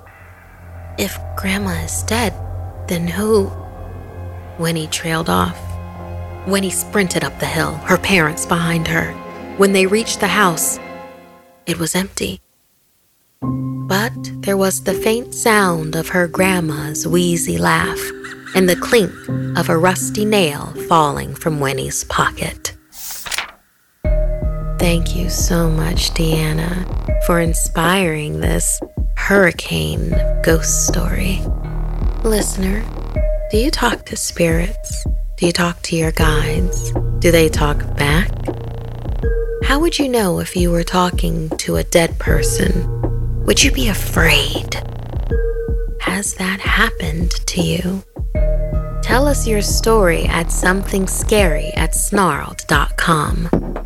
If 0.98 1.18
Grandma 1.36 1.72
is 1.84 2.02
dead, 2.04 2.32
then 2.88 3.06
who? 3.06 3.52
Winnie 4.58 4.86
trailed 4.86 5.28
off. 5.28 5.60
Winnie 6.46 6.70
sprinted 6.70 7.22
up 7.22 7.38
the 7.38 7.44
hill, 7.44 7.74
her 7.84 7.98
parents 7.98 8.46
behind 8.46 8.88
her. 8.88 9.12
When 9.58 9.74
they 9.74 9.84
reached 9.84 10.20
the 10.20 10.28
house, 10.28 10.78
it 11.66 11.78
was 11.78 11.94
empty. 11.94 12.40
But 13.42 14.14
there 14.40 14.56
was 14.56 14.84
the 14.84 14.94
faint 14.94 15.34
sound 15.34 15.96
of 15.96 16.08
her 16.08 16.26
grandma's 16.26 17.06
wheezy 17.06 17.58
laugh 17.58 18.00
and 18.54 18.66
the 18.66 18.76
clink 18.76 19.12
of 19.58 19.68
a 19.68 19.76
rusty 19.76 20.24
nail 20.24 20.72
falling 20.88 21.34
from 21.34 21.60
Winnie's 21.60 22.04
pocket. 22.04 22.74
Thank 24.78 25.14
you 25.14 25.28
so 25.28 25.68
much, 25.68 26.10
Deanna, 26.12 27.24
for 27.26 27.40
inspiring 27.40 28.40
this 28.40 28.80
hurricane 29.26 30.14
ghost 30.44 30.86
story. 30.86 31.40
Listener, 32.22 32.84
do 33.50 33.56
you 33.58 33.72
talk 33.72 34.04
to 34.04 34.14
spirits? 34.14 35.04
Do 35.36 35.46
you 35.46 35.52
talk 35.52 35.82
to 35.82 35.96
your 35.96 36.12
guides? 36.12 36.92
Do 37.18 37.32
they 37.32 37.48
talk 37.48 37.78
back? 37.96 38.30
How 39.64 39.80
would 39.80 39.98
you 39.98 40.08
know 40.08 40.38
if 40.38 40.54
you 40.54 40.70
were 40.70 40.84
talking 40.84 41.48
to 41.58 41.74
a 41.74 41.82
dead 41.82 42.16
person? 42.20 42.70
Would 43.46 43.64
you 43.64 43.72
be 43.72 43.88
afraid? 43.88 44.76
Has 46.02 46.34
that 46.34 46.60
happened 46.60 47.32
to 47.48 47.60
you? 47.60 48.04
Tell 49.02 49.26
us 49.26 49.44
your 49.44 49.60
story 49.60 50.26
at 50.26 50.52
somethingscary 50.52 51.76
at 51.76 51.96
snarled.com. 51.96 53.85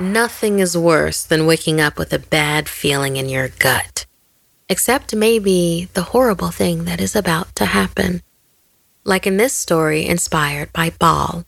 Nothing 0.00 0.60
is 0.60 0.78
worse 0.78 1.24
than 1.24 1.44
waking 1.44 1.78
up 1.78 1.98
with 1.98 2.10
a 2.14 2.18
bad 2.18 2.70
feeling 2.70 3.16
in 3.16 3.28
your 3.28 3.48
gut, 3.48 4.06
except 4.66 5.14
maybe 5.14 5.90
the 5.92 6.04
horrible 6.14 6.50
thing 6.50 6.86
that 6.86 7.02
is 7.02 7.14
about 7.14 7.54
to 7.56 7.66
happen. 7.66 8.22
Like 9.04 9.26
in 9.26 9.36
this 9.36 9.52
story 9.52 10.06
inspired 10.06 10.72
by 10.72 10.88
Paul. 10.88 11.44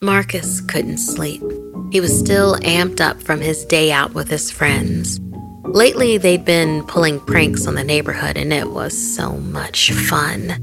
Marcus 0.00 0.60
couldn't 0.60 0.98
sleep. 0.98 1.42
He 1.90 2.00
was 2.00 2.16
still 2.16 2.54
amped 2.58 3.00
up 3.00 3.20
from 3.20 3.40
his 3.40 3.64
day 3.64 3.90
out 3.90 4.14
with 4.14 4.30
his 4.30 4.52
friends. 4.52 5.18
Lately, 5.64 6.18
they'd 6.18 6.44
been 6.44 6.84
pulling 6.84 7.18
pranks 7.18 7.66
on 7.66 7.74
the 7.74 7.82
neighborhood, 7.82 8.36
and 8.36 8.52
it 8.52 8.70
was 8.70 8.96
so 8.96 9.32
much 9.38 9.90
fun. 9.90 10.54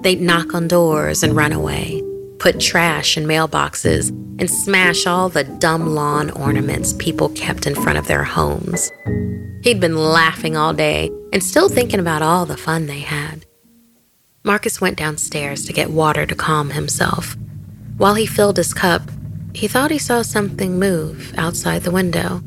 They'd 0.00 0.22
knock 0.22 0.54
on 0.54 0.68
doors 0.68 1.22
and 1.22 1.36
run 1.36 1.52
away, 1.52 2.02
put 2.42 2.58
trash 2.58 3.16
in 3.16 3.24
mailboxes, 3.24 4.08
and 4.40 4.50
smash 4.50 5.06
all 5.06 5.28
the 5.28 5.44
dumb 5.44 5.86
lawn 5.94 6.28
ornaments 6.32 6.92
people 6.94 7.28
kept 7.28 7.68
in 7.68 7.74
front 7.76 7.96
of 7.96 8.08
their 8.08 8.24
homes. 8.24 8.90
He'd 9.62 9.78
been 9.78 9.96
laughing 9.96 10.56
all 10.56 10.72
day 10.72 11.08
and 11.32 11.40
still 11.40 11.68
thinking 11.68 12.00
about 12.00 12.20
all 12.20 12.44
the 12.44 12.56
fun 12.56 12.86
they 12.86 12.98
had. 12.98 13.46
Marcus 14.42 14.80
went 14.80 14.98
downstairs 14.98 15.64
to 15.66 15.72
get 15.72 15.92
water 15.92 16.26
to 16.26 16.34
calm 16.34 16.70
himself. 16.70 17.36
While 17.96 18.14
he 18.14 18.26
filled 18.26 18.56
his 18.56 18.74
cup, 18.74 19.02
he 19.54 19.68
thought 19.68 19.92
he 19.92 19.98
saw 19.98 20.22
something 20.22 20.80
move 20.80 21.32
outside 21.38 21.82
the 21.82 21.92
window. 21.92 22.42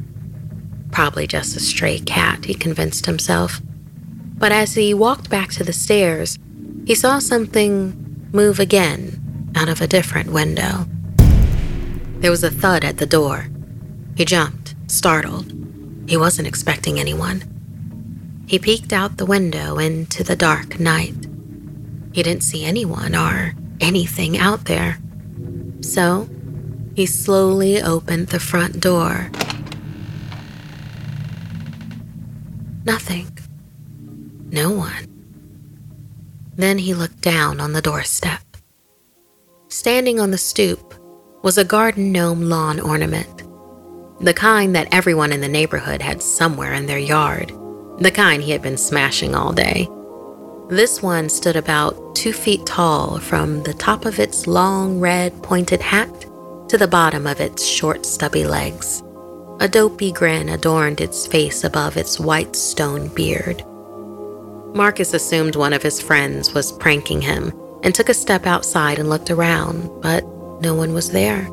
Probably 0.91 1.25
just 1.25 1.55
a 1.55 1.61
stray 1.61 1.99
cat, 1.99 2.43
he 2.43 2.53
convinced 2.53 3.05
himself. 3.05 3.61
But 4.37 4.51
as 4.51 4.73
he 4.73 4.93
walked 4.93 5.29
back 5.29 5.51
to 5.51 5.63
the 5.63 5.71
stairs, 5.71 6.37
he 6.85 6.95
saw 6.95 7.19
something 7.19 8.27
move 8.33 8.59
again 8.59 9.14
out 9.55 9.69
of 9.69 9.81
a 9.81 9.87
different 9.87 10.31
window. 10.31 10.85
There 12.19 12.31
was 12.31 12.43
a 12.43 12.51
thud 12.51 12.83
at 12.83 12.97
the 12.97 13.05
door. 13.05 13.47
He 14.15 14.25
jumped, 14.25 14.75
startled. 14.87 15.51
He 16.07 16.17
wasn't 16.17 16.47
expecting 16.47 16.99
anyone. 16.99 17.43
He 18.47 18.59
peeked 18.59 18.93
out 18.93 19.17
the 19.17 19.25
window 19.25 19.79
into 19.79 20.23
the 20.23 20.35
dark 20.35 20.79
night. 20.79 21.27
He 22.13 22.21
didn't 22.21 22.43
see 22.43 22.63
anyone 22.63 23.15
or 23.15 23.55
anything 23.81 24.37
out 24.37 24.65
there. 24.65 24.99
So, 25.81 26.29
he 26.95 27.05
slowly 27.05 27.81
opened 27.81 28.27
the 28.27 28.39
front 28.39 28.79
door. 28.79 29.31
Nothing. 32.85 33.37
No 34.51 34.71
one. 34.71 35.07
Then 36.55 36.77
he 36.77 36.93
looked 36.93 37.19
down 37.21 37.59
on 37.59 37.73
the 37.73 37.81
doorstep. 37.81 38.44
Standing 39.75 40.21
on 40.21 40.31
the 40.31 40.37
stoop 40.37 40.95
was 41.43 41.57
a 41.57 41.65
garden 41.65 42.13
gnome 42.13 42.43
lawn 42.43 42.79
ornament, 42.79 43.43
the 44.21 44.33
kind 44.33 44.73
that 44.73 44.87
everyone 44.93 45.33
in 45.33 45.41
the 45.41 45.49
neighborhood 45.49 46.01
had 46.01 46.23
somewhere 46.23 46.73
in 46.73 46.85
their 46.85 46.97
yard. 46.97 47.51
the 47.99 48.09
kind 48.09 48.41
he 48.41 48.51
had 48.51 48.61
been 48.61 48.77
smashing 48.77 49.35
all 49.35 49.51
day. 49.51 49.89
This 50.69 51.01
one 51.01 51.27
stood 51.27 51.57
about 51.57 52.15
two 52.15 52.31
feet 52.31 52.65
tall 52.65 53.19
from 53.19 53.63
the 53.63 53.73
top 53.73 54.05
of 54.05 54.17
its 54.17 54.47
long 54.47 55.01
red 55.01 55.43
pointed 55.43 55.81
hat 55.81 56.25
to 56.69 56.77
the 56.77 56.87
bottom 56.87 57.27
of 57.27 57.41
its 57.41 57.65
short 57.65 58.05
stubby 58.05 58.45
legs. 58.45 59.03
A 59.59 59.67
dopey 59.67 60.13
grin 60.13 60.47
adorned 60.47 61.01
its 61.01 61.27
face 61.27 61.65
above 61.65 61.97
its 61.97 62.17
white 62.17 62.55
stone 62.55 63.09
beard. 63.09 63.61
Marcus 64.73 65.13
assumed 65.13 65.57
one 65.57 65.73
of 65.73 65.83
his 65.83 66.01
friends 66.01 66.53
was 66.53 66.71
pranking 66.71 67.19
him 67.19 67.51
and 67.83 67.93
took 67.93 68.09
a 68.09 68.13
step 68.13 68.45
outside 68.45 68.99
and 68.99 69.09
looked 69.09 69.31
around, 69.31 69.89
but 70.01 70.23
no 70.61 70.73
one 70.73 70.93
was 70.93 71.11
there. 71.11 71.43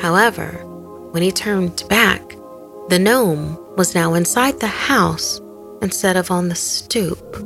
However, 0.00 0.64
when 1.10 1.22
he 1.22 1.32
turned 1.32 1.82
back, 1.88 2.22
the 2.88 2.98
gnome 2.98 3.58
was 3.76 3.94
now 3.94 4.14
inside 4.14 4.60
the 4.60 4.66
house 4.66 5.40
instead 5.82 6.16
of 6.16 6.30
on 6.30 6.48
the 6.48 6.54
stoop. 6.54 7.36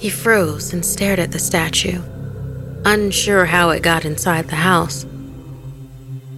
He 0.00 0.10
froze 0.10 0.72
and 0.72 0.84
stared 0.84 1.18
at 1.18 1.32
the 1.32 1.38
statue, 1.38 2.00
unsure 2.84 3.44
how 3.44 3.70
it 3.70 3.82
got 3.82 4.04
inside 4.04 4.48
the 4.48 4.56
house. 4.56 5.04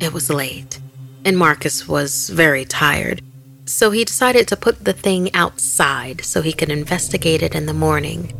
It 0.01 0.13
was 0.13 0.31
late, 0.31 0.81
and 1.25 1.37
Marcus 1.37 1.87
was 1.87 2.31
very 2.31 2.65
tired, 2.65 3.23
so 3.67 3.91
he 3.91 4.05
decided 4.05 4.49
to 4.49 4.57
put 4.57 4.85
the 4.85 4.95
thing 4.95 5.35
outside 5.35 6.25
so 6.25 6.41
he 6.41 6.53
could 6.53 6.71
investigate 6.71 7.43
it 7.43 7.55
in 7.55 7.67
the 7.67 7.75
morning. 7.75 8.33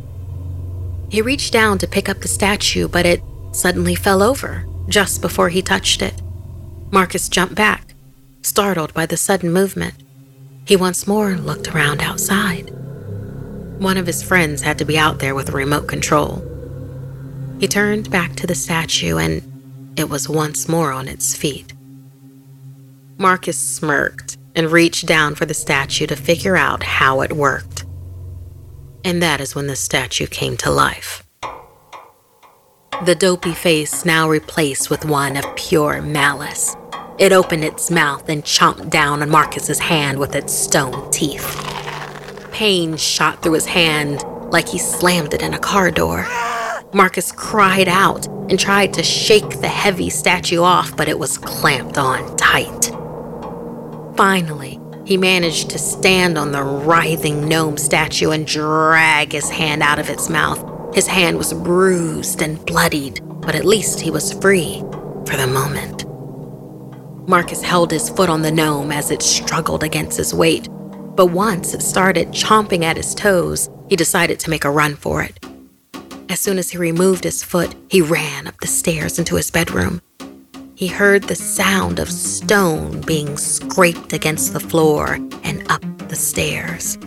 He 1.11 1.21
reached 1.21 1.51
down 1.51 1.77
to 1.79 1.87
pick 1.87 2.07
up 2.07 2.21
the 2.21 2.29
statue, 2.29 2.87
but 2.87 3.05
it 3.05 3.21
suddenly 3.51 3.95
fell 3.95 4.23
over 4.23 4.65
just 4.87 5.21
before 5.21 5.49
he 5.49 5.61
touched 5.61 6.01
it. 6.01 6.21
Marcus 6.89 7.27
jumped 7.27 7.55
back, 7.55 7.93
startled 8.41 8.93
by 8.93 9.05
the 9.05 9.17
sudden 9.17 9.51
movement. 9.51 9.93
He 10.65 10.77
once 10.77 11.07
more 11.07 11.31
looked 11.35 11.67
around 11.67 12.01
outside. 12.01 12.69
One 13.79 13.97
of 13.97 14.07
his 14.07 14.23
friends 14.23 14.61
had 14.61 14.77
to 14.77 14.85
be 14.85 14.97
out 14.97 15.19
there 15.19 15.35
with 15.35 15.49
a 15.49 15.51
remote 15.51 15.87
control. 15.89 16.47
He 17.59 17.67
turned 17.67 18.09
back 18.09 18.35
to 18.37 18.47
the 18.47 18.55
statue 18.55 19.17
and 19.17 19.43
it 19.97 20.09
was 20.09 20.29
once 20.29 20.69
more 20.69 20.93
on 20.93 21.09
its 21.09 21.35
feet. 21.35 21.73
Marcus 23.17 23.57
smirked 23.57 24.37
and 24.55 24.71
reached 24.71 25.07
down 25.07 25.35
for 25.35 25.45
the 25.45 25.53
statue 25.53 26.07
to 26.07 26.15
figure 26.15 26.55
out 26.55 26.83
how 26.83 27.19
it 27.19 27.33
worked. 27.33 27.70
And 29.03 29.21
that 29.21 29.41
is 29.41 29.55
when 29.55 29.67
the 29.67 29.75
statue 29.75 30.27
came 30.27 30.57
to 30.57 30.71
life. 30.71 31.23
The 33.05 33.15
dopey 33.15 33.53
face 33.53 34.05
now 34.05 34.29
replaced 34.29 34.89
with 34.89 35.05
one 35.05 35.35
of 35.35 35.55
pure 35.55 36.01
malice. 36.01 36.75
It 37.17 37.31
opened 37.31 37.63
its 37.63 37.89
mouth 37.89 38.29
and 38.29 38.43
chomped 38.43 38.89
down 38.89 39.21
on 39.21 39.29
Marcus's 39.29 39.79
hand 39.79 40.19
with 40.19 40.35
its 40.35 40.53
stone 40.53 41.09
teeth. 41.11 41.57
Pain 42.51 42.97
shot 42.97 43.41
through 43.41 43.53
his 43.53 43.65
hand 43.65 44.23
like 44.51 44.67
he 44.67 44.77
slammed 44.77 45.33
it 45.33 45.41
in 45.41 45.53
a 45.53 45.59
car 45.59 45.89
door. 45.91 46.27
Marcus 46.93 47.31
cried 47.31 47.87
out 47.87 48.27
and 48.27 48.59
tried 48.59 48.93
to 48.93 49.03
shake 49.03 49.61
the 49.61 49.67
heavy 49.67 50.09
statue 50.09 50.61
off, 50.61 50.95
but 50.97 51.07
it 51.07 51.17
was 51.17 51.37
clamped 51.37 51.97
on 51.97 52.35
tight. 52.35 52.91
Finally, 54.17 54.80
he 55.11 55.17
managed 55.17 55.69
to 55.69 55.77
stand 55.77 56.37
on 56.37 56.53
the 56.53 56.63
writhing 56.63 57.45
gnome 57.49 57.75
statue 57.75 58.31
and 58.31 58.47
drag 58.47 59.33
his 59.33 59.49
hand 59.49 59.83
out 59.83 59.99
of 59.99 60.09
its 60.09 60.29
mouth. 60.29 60.95
His 60.95 61.05
hand 61.05 61.37
was 61.37 61.51
bruised 61.51 62.41
and 62.41 62.65
bloodied, 62.65 63.19
but 63.41 63.53
at 63.53 63.65
least 63.65 63.99
he 63.99 64.09
was 64.09 64.31
free 64.31 64.79
for 65.27 65.35
the 65.35 65.47
moment. 65.47 66.07
Marcus 67.27 67.61
held 67.61 67.91
his 67.91 68.09
foot 68.09 68.29
on 68.29 68.41
the 68.41 68.53
gnome 68.53 68.89
as 68.89 69.11
it 69.11 69.21
struggled 69.21 69.83
against 69.83 70.15
his 70.15 70.33
weight, 70.33 70.69
but 71.17 71.25
once 71.25 71.73
it 71.73 71.81
started 71.81 72.29
chomping 72.29 72.83
at 72.83 72.95
his 72.95 73.13
toes, 73.13 73.69
he 73.89 73.97
decided 73.97 74.39
to 74.39 74.49
make 74.49 74.63
a 74.63 74.71
run 74.71 74.95
for 74.95 75.21
it. 75.21 75.45
As 76.29 76.39
soon 76.39 76.57
as 76.57 76.71
he 76.71 76.77
removed 76.77 77.25
his 77.25 77.43
foot, 77.43 77.75
he 77.89 78.01
ran 78.01 78.47
up 78.47 78.61
the 78.61 78.67
stairs 78.67 79.19
into 79.19 79.35
his 79.35 79.51
bedroom. 79.51 80.01
He 80.81 80.87
heard 80.87 81.25
the 81.25 81.35
sound 81.35 81.99
of 81.99 82.09
stone 82.11 83.01
being 83.01 83.37
scraped 83.37 84.13
against 84.13 84.51
the 84.51 84.59
floor 84.59 85.19
and 85.43 85.63
up 85.69 85.83
the 86.07 86.15
stairs. 86.15 86.97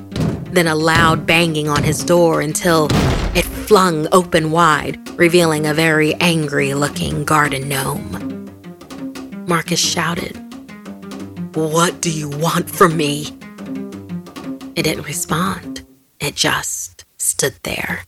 Then 0.52 0.68
a 0.68 0.76
loud 0.76 1.26
banging 1.26 1.68
on 1.68 1.82
his 1.82 2.04
door 2.04 2.40
until 2.40 2.86
it 3.34 3.44
flung 3.44 4.06
open 4.12 4.52
wide, 4.52 4.96
revealing 5.18 5.66
a 5.66 5.74
very 5.74 6.14
angry 6.20 6.72
looking 6.72 7.24
garden 7.24 7.68
gnome. 7.68 8.46
Marcus 9.48 9.80
shouted, 9.80 10.36
What 11.56 12.00
do 12.00 12.12
you 12.12 12.28
want 12.28 12.70
from 12.70 12.96
me? 12.96 13.26
It 14.76 14.84
didn't 14.84 15.02
respond. 15.04 15.84
It 16.20 16.36
just 16.36 17.04
stood 17.18 17.56
there. 17.64 18.04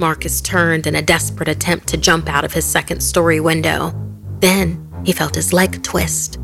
Marcus 0.00 0.40
turned 0.40 0.88
in 0.88 0.96
a 0.96 1.02
desperate 1.02 1.48
attempt 1.48 1.86
to 1.86 1.96
jump 1.96 2.28
out 2.28 2.44
of 2.44 2.54
his 2.54 2.64
second 2.64 3.00
story 3.00 3.38
window. 3.38 3.94
Then 4.40 4.86
he 5.04 5.12
felt 5.12 5.34
his 5.34 5.52
leg 5.52 5.82
twist. 5.82 6.38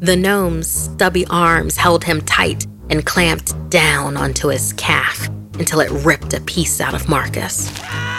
The 0.00 0.16
gnome's 0.16 0.66
stubby 0.66 1.26
arms 1.26 1.76
held 1.76 2.04
him 2.04 2.20
tight 2.22 2.66
and 2.88 3.04
clamped 3.04 3.70
down 3.70 4.16
onto 4.16 4.48
his 4.48 4.72
calf 4.74 5.28
until 5.54 5.80
it 5.80 5.90
ripped 6.04 6.32
a 6.32 6.40
piece 6.40 6.80
out 6.80 6.94
of 6.94 7.08
Marcus. 7.08 7.68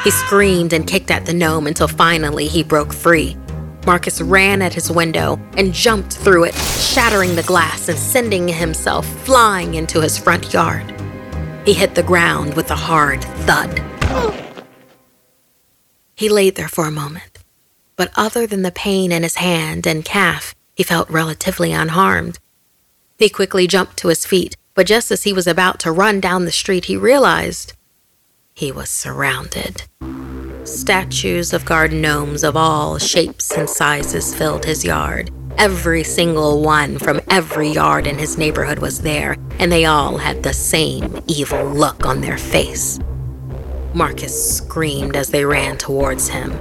He 0.04 0.12
screamed 0.12 0.74
and 0.74 0.88
kicked 0.88 1.12
at 1.12 1.26
the 1.26 1.34
gnome 1.34 1.68
until 1.68 1.88
finally 1.88 2.48
he 2.48 2.64
broke 2.64 2.94
free. 2.94 3.36
Marcus 3.86 4.22
ran 4.22 4.62
at 4.62 4.74
his 4.74 4.92
window 4.92 5.40
and 5.58 5.74
jumped 5.74 6.14
through 6.14 6.44
it, 6.44 6.56
shattering 6.56 7.36
the 7.36 7.44
glass 7.44 7.90
and 7.90 7.98
sending 7.98 8.48
himself 8.48 9.08
flying 9.26 9.74
into 9.74 10.02
his 10.02 10.18
front 10.18 10.54
yard. 10.54 10.86
He 11.66 11.74
hit 11.74 11.96
the 11.96 12.04
ground 12.04 12.56
with 12.56 12.70
a 12.70 12.76
hard 12.76 13.24
thud. 13.46 13.82
He 16.16 16.30
laid 16.30 16.56
there 16.56 16.68
for 16.68 16.86
a 16.86 16.92
moment, 16.92 17.31
but 18.02 18.12
other 18.16 18.48
than 18.48 18.64
the 18.64 18.72
pain 18.72 19.12
in 19.12 19.22
his 19.22 19.36
hand 19.36 19.86
and 19.86 20.04
calf, 20.04 20.56
he 20.74 20.82
felt 20.82 21.08
relatively 21.08 21.72
unharmed. 21.72 22.40
He 23.20 23.30
quickly 23.30 23.68
jumped 23.68 23.96
to 23.98 24.08
his 24.08 24.26
feet, 24.26 24.58
but 24.74 24.88
just 24.88 25.12
as 25.12 25.22
he 25.22 25.32
was 25.32 25.46
about 25.46 25.80
to 25.82 25.92
run 25.92 26.20
down 26.20 26.46
the 26.46 26.52
street, 26.52 26.86
he 26.86 26.98
realized 26.98 27.74
he 28.56 28.72
was 28.72 28.90
surrounded. 28.90 29.84
Statues 30.64 31.54
of 31.54 31.64
garden 31.64 32.02
gnomes 32.02 32.44
of 32.44 32.58
all 32.58 32.98
shapes 32.98 33.52
and 33.52 33.70
sizes 33.70 34.34
filled 34.34 34.66
his 34.66 34.84
yard. 34.84 35.30
Every 35.60 36.04
single 36.04 36.64
one 36.64 36.98
from 36.98 37.22
every 37.30 37.70
yard 37.70 38.08
in 38.08 38.18
his 38.18 38.36
neighborhood 38.36 38.80
was 38.80 39.04
there, 39.04 39.38
and 39.60 39.72
they 39.72 39.86
all 39.86 40.18
had 40.18 40.42
the 40.42 40.54
same 40.54 41.22
evil 41.28 41.66
look 41.66 42.04
on 42.08 42.22
their 42.22 42.40
face. 42.40 43.00
Marcus 43.94 44.58
screamed 44.58 45.16
as 45.16 45.30
they 45.30 45.46
ran 45.46 45.78
towards 45.78 46.30
him, 46.30 46.52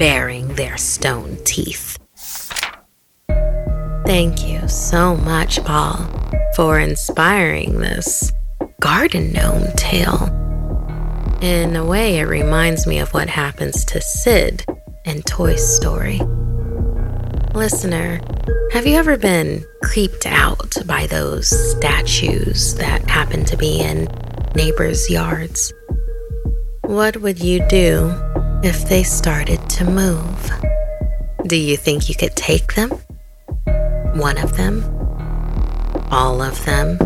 baring 0.00 0.48
their 0.54 0.78
stone 0.78 1.36
teeth. 1.44 1.98
Thank 4.06 4.48
you 4.48 4.66
so 4.66 5.14
much, 5.14 5.62
Paul, 5.62 6.08
for 6.56 6.80
inspiring 6.80 7.80
this 7.80 8.32
garden 8.80 9.30
gnome 9.32 9.70
tale. 9.76 10.24
In 11.42 11.76
a 11.76 11.84
way, 11.84 12.18
it 12.18 12.24
reminds 12.24 12.86
me 12.86 12.98
of 12.98 13.12
what 13.12 13.28
happens 13.28 13.84
to 13.84 14.00
Sid 14.00 14.64
in 15.04 15.20
Toy 15.20 15.56
Story. 15.56 16.18
Listener, 17.54 18.22
have 18.72 18.86
you 18.86 18.96
ever 18.96 19.18
been 19.18 19.66
creeped 19.82 20.24
out 20.26 20.76
by 20.86 21.08
those 21.08 21.50
statues 21.72 22.74
that 22.76 23.06
happen 23.10 23.44
to 23.44 23.56
be 23.58 23.80
in 23.80 24.08
neighbors' 24.54 25.10
yards? 25.10 25.74
What 26.84 27.18
would 27.18 27.38
you 27.38 27.68
do 27.68 28.29
if 28.62 28.88
they 28.88 29.02
started 29.02 29.58
to 29.70 29.84
move? 29.84 30.50
Do 31.46 31.56
you 31.56 31.76
think 31.76 32.08
you 32.08 32.14
could 32.14 32.36
take 32.36 32.74
them? 32.74 32.90
One 34.14 34.38
of 34.38 34.56
them? 34.56 34.84
All 36.10 36.42
of 36.42 36.64
them? 36.64 36.98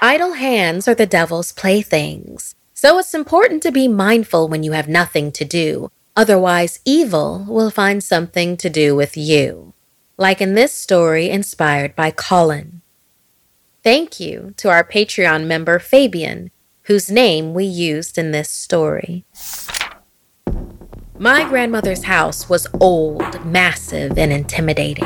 Idle 0.00 0.34
hands 0.34 0.86
are 0.86 0.94
the 0.94 1.06
devil's 1.06 1.52
playthings, 1.52 2.54
so 2.74 2.98
it's 2.98 3.14
important 3.14 3.62
to 3.62 3.72
be 3.72 3.88
mindful 3.88 4.48
when 4.48 4.62
you 4.62 4.72
have 4.72 4.88
nothing 4.88 5.32
to 5.32 5.44
do. 5.44 5.90
Otherwise, 6.14 6.78
evil 6.84 7.44
will 7.48 7.70
find 7.70 8.04
something 8.04 8.56
to 8.58 8.70
do 8.70 8.94
with 8.94 9.16
you 9.16 9.74
like 10.16 10.40
in 10.40 10.54
this 10.54 10.72
story 10.72 11.28
inspired 11.28 11.96
by 11.96 12.10
Colin. 12.10 12.82
Thank 13.84 14.18
you 14.18 14.54
to 14.56 14.70
our 14.70 14.82
Patreon 14.82 15.44
member 15.44 15.78
Fabian, 15.78 16.50
whose 16.84 17.10
name 17.10 17.52
we 17.52 17.66
used 17.66 18.16
in 18.16 18.30
this 18.30 18.48
story. 18.48 19.26
My 21.18 21.46
grandmother's 21.46 22.04
house 22.04 22.48
was 22.48 22.66
old, 22.80 23.44
massive, 23.44 24.16
and 24.16 24.32
intimidating. 24.32 25.04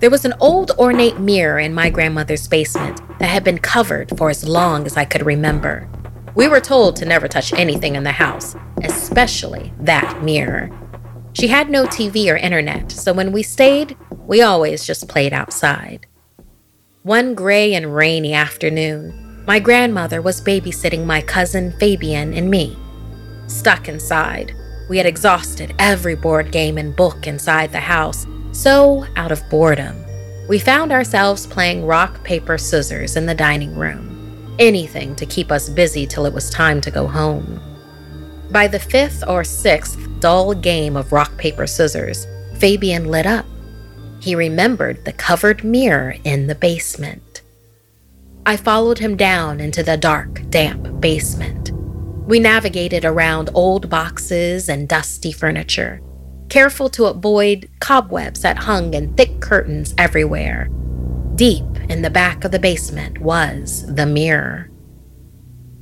There 0.00 0.10
was 0.10 0.24
an 0.24 0.34
old 0.40 0.72
ornate 0.72 1.20
mirror 1.20 1.60
in 1.60 1.72
my 1.72 1.88
grandmother's 1.88 2.48
basement 2.48 3.00
that 3.20 3.28
had 3.28 3.44
been 3.44 3.58
covered 3.58 4.18
for 4.18 4.28
as 4.28 4.42
long 4.42 4.86
as 4.86 4.96
I 4.96 5.04
could 5.04 5.24
remember. 5.24 5.88
We 6.34 6.48
were 6.48 6.60
told 6.60 6.96
to 6.96 7.04
never 7.04 7.28
touch 7.28 7.52
anything 7.52 7.94
in 7.94 8.02
the 8.02 8.10
house, 8.10 8.56
especially 8.82 9.72
that 9.78 10.20
mirror. 10.20 10.68
She 11.32 11.46
had 11.46 11.70
no 11.70 11.84
TV 11.84 12.26
or 12.26 12.36
internet, 12.36 12.90
so 12.90 13.12
when 13.12 13.30
we 13.30 13.44
stayed, 13.44 13.96
we 14.26 14.42
always 14.42 14.84
just 14.84 15.06
played 15.08 15.32
outside. 15.32 16.08
One 17.04 17.34
gray 17.34 17.74
and 17.74 17.94
rainy 17.94 18.32
afternoon, 18.32 19.44
my 19.46 19.60
grandmother 19.60 20.22
was 20.22 20.40
babysitting 20.40 21.04
my 21.04 21.20
cousin 21.20 21.70
Fabian 21.72 22.32
and 22.32 22.50
me. 22.50 22.78
Stuck 23.46 23.90
inside, 23.90 24.54
we 24.88 24.96
had 24.96 25.04
exhausted 25.04 25.74
every 25.78 26.14
board 26.14 26.50
game 26.50 26.78
and 26.78 26.96
book 26.96 27.26
inside 27.26 27.72
the 27.72 27.78
house, 27.78 28.26
so 28.52 29.04
out 29.16 29.32
of 29.32 29.46
boredom, 29.50 30.02
we 30.48 30.58
found 30.58 30.92
ourselves 30.92 31.46
playing 31.46 31.84
rock, 31.84 32.24
paper, 32.24 32.56
scissors 32.56 33.16
in 33.16 33.26
the 33.26 33.34
dining 33.34 33.76
room. 33.76 34.56
Anything 34.58 35.14
to 35.16 35.26
keep 35.26 35.52
us 35.52 35.68
busy 35.68 36.06
till 36.06 36.24
it 36.24 36.32
was 36.32 36.48
time 36.48 36.80
to 36.80 36.90
go 36.90 37.06
home. 37.06 37.60
By 38.50 38.66
the 38.66 38.80
fifth 38.80 39.22
or 39.28 39.44
sixth 39.44 40.08
dull 40.20 40.54
game 40.54 40.96
of 40.96 41.12
rock, 41.12 41.36
paper, 41.36 41.66
scissors, 41.66 42.26
Fabian 42.58 43.08
lit 43.10 43.26
up. 43.26 43.44
He 44.24 44.34
remembered 44.34 45.04
the 45.04 45.12
covered 45.12 45.64
mirror 45.64 46.16
in 46.24 46.46
the 46.46 46.54
basement. 46.54 47.42
I 48.46 48.56
followed 48.56 48.98
him 48.98 49.18
down 49.18 49.60
into 49.60 49.82
the 49.82 49.98
dark, 49.98 50.48
damp 50.48 50.98
basement. 50.98 51.72
We 52.26 52.40
navigated 52.40 53.04
around 53.04 53.50
old 53.52 53.90
boxes 53.90 54.70
and 54.70 54.88
dusty 54.88 55.30
furniture, 55.30 56.00
careful 56.48 56.88
to 56.88 57.04
avoid 57.04 57.68
cobwebs 57.80 58.40
that 58.40 58.56
hung 58.56 58.94
in 58.94 59.12
thick 59.12 59.42
curtains 59.42 59.94
everywhere. 59.98 60.70
Deep 61.34 61.66
in 61.90 62.00
the 62.00 62.08
back 62.08 62.44
of 62.44 62.50
the 62.50 62.58
basement 62.58 63.18
was 63.18 63.84
the 63.94 64.06
mirror. 64.06 64.70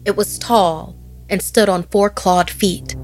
It 0.04 0.16
was 0.16 0.36
tall 0.36 0.98
and 1.28 1.40
stood 1.40 1.68
on 1.68 1.84
four 1.84 2.10
clawed 2.10 2.50
feet. 2.50 2.96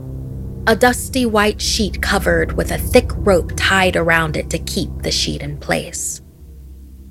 A 0.69 0.77
dusty 0.77 1.25
white 1.25 1.63
sheet 1.63 2.03
covered 2.03 2.53
with 2.53 2.71
a 2.71 2.77
thick 2.77 3.11
rope 3.15 3.53
tied 3.57 3.97
around 3.97 4.37
it 4.37 4.51
to 4.51 4.59
keep 4.59 4.91
the 5.01 5.11
sheet 5.11 5.41
in 5.41 5.57
place. 5.57 6.21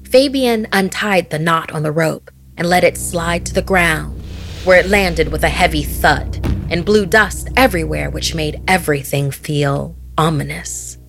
Fabian 0.03 0.67
untied 0.71 1.31
the 1.31 1.39
knot 1.39 1.71
on 1.71 1.81
the 1.81 1.91
rope 1.91 2.29
and 2.55 2.69
let 2.69 2.83
it 2.83 2.99
slide 2.99 3.47
to 3.47 3.55
the 3.55 3.63
ground, 3.63 4.21
where 4.63 4.79
it 4.79 4.85
landed 4.85 5.31
with 5.31 5.43
a 5.43 5.49
heavy 5.49 5.81
thud 5.81 6.39
and 6.69 6.85
blew 6.85 7.07
dust 7.07 7.49
everywhere, 7.57 8.11
which 8.11 8.35
made 8.35 8.61
everything 8.67 9.31
feel 9.31 9.95
ominous. 10.19 10.99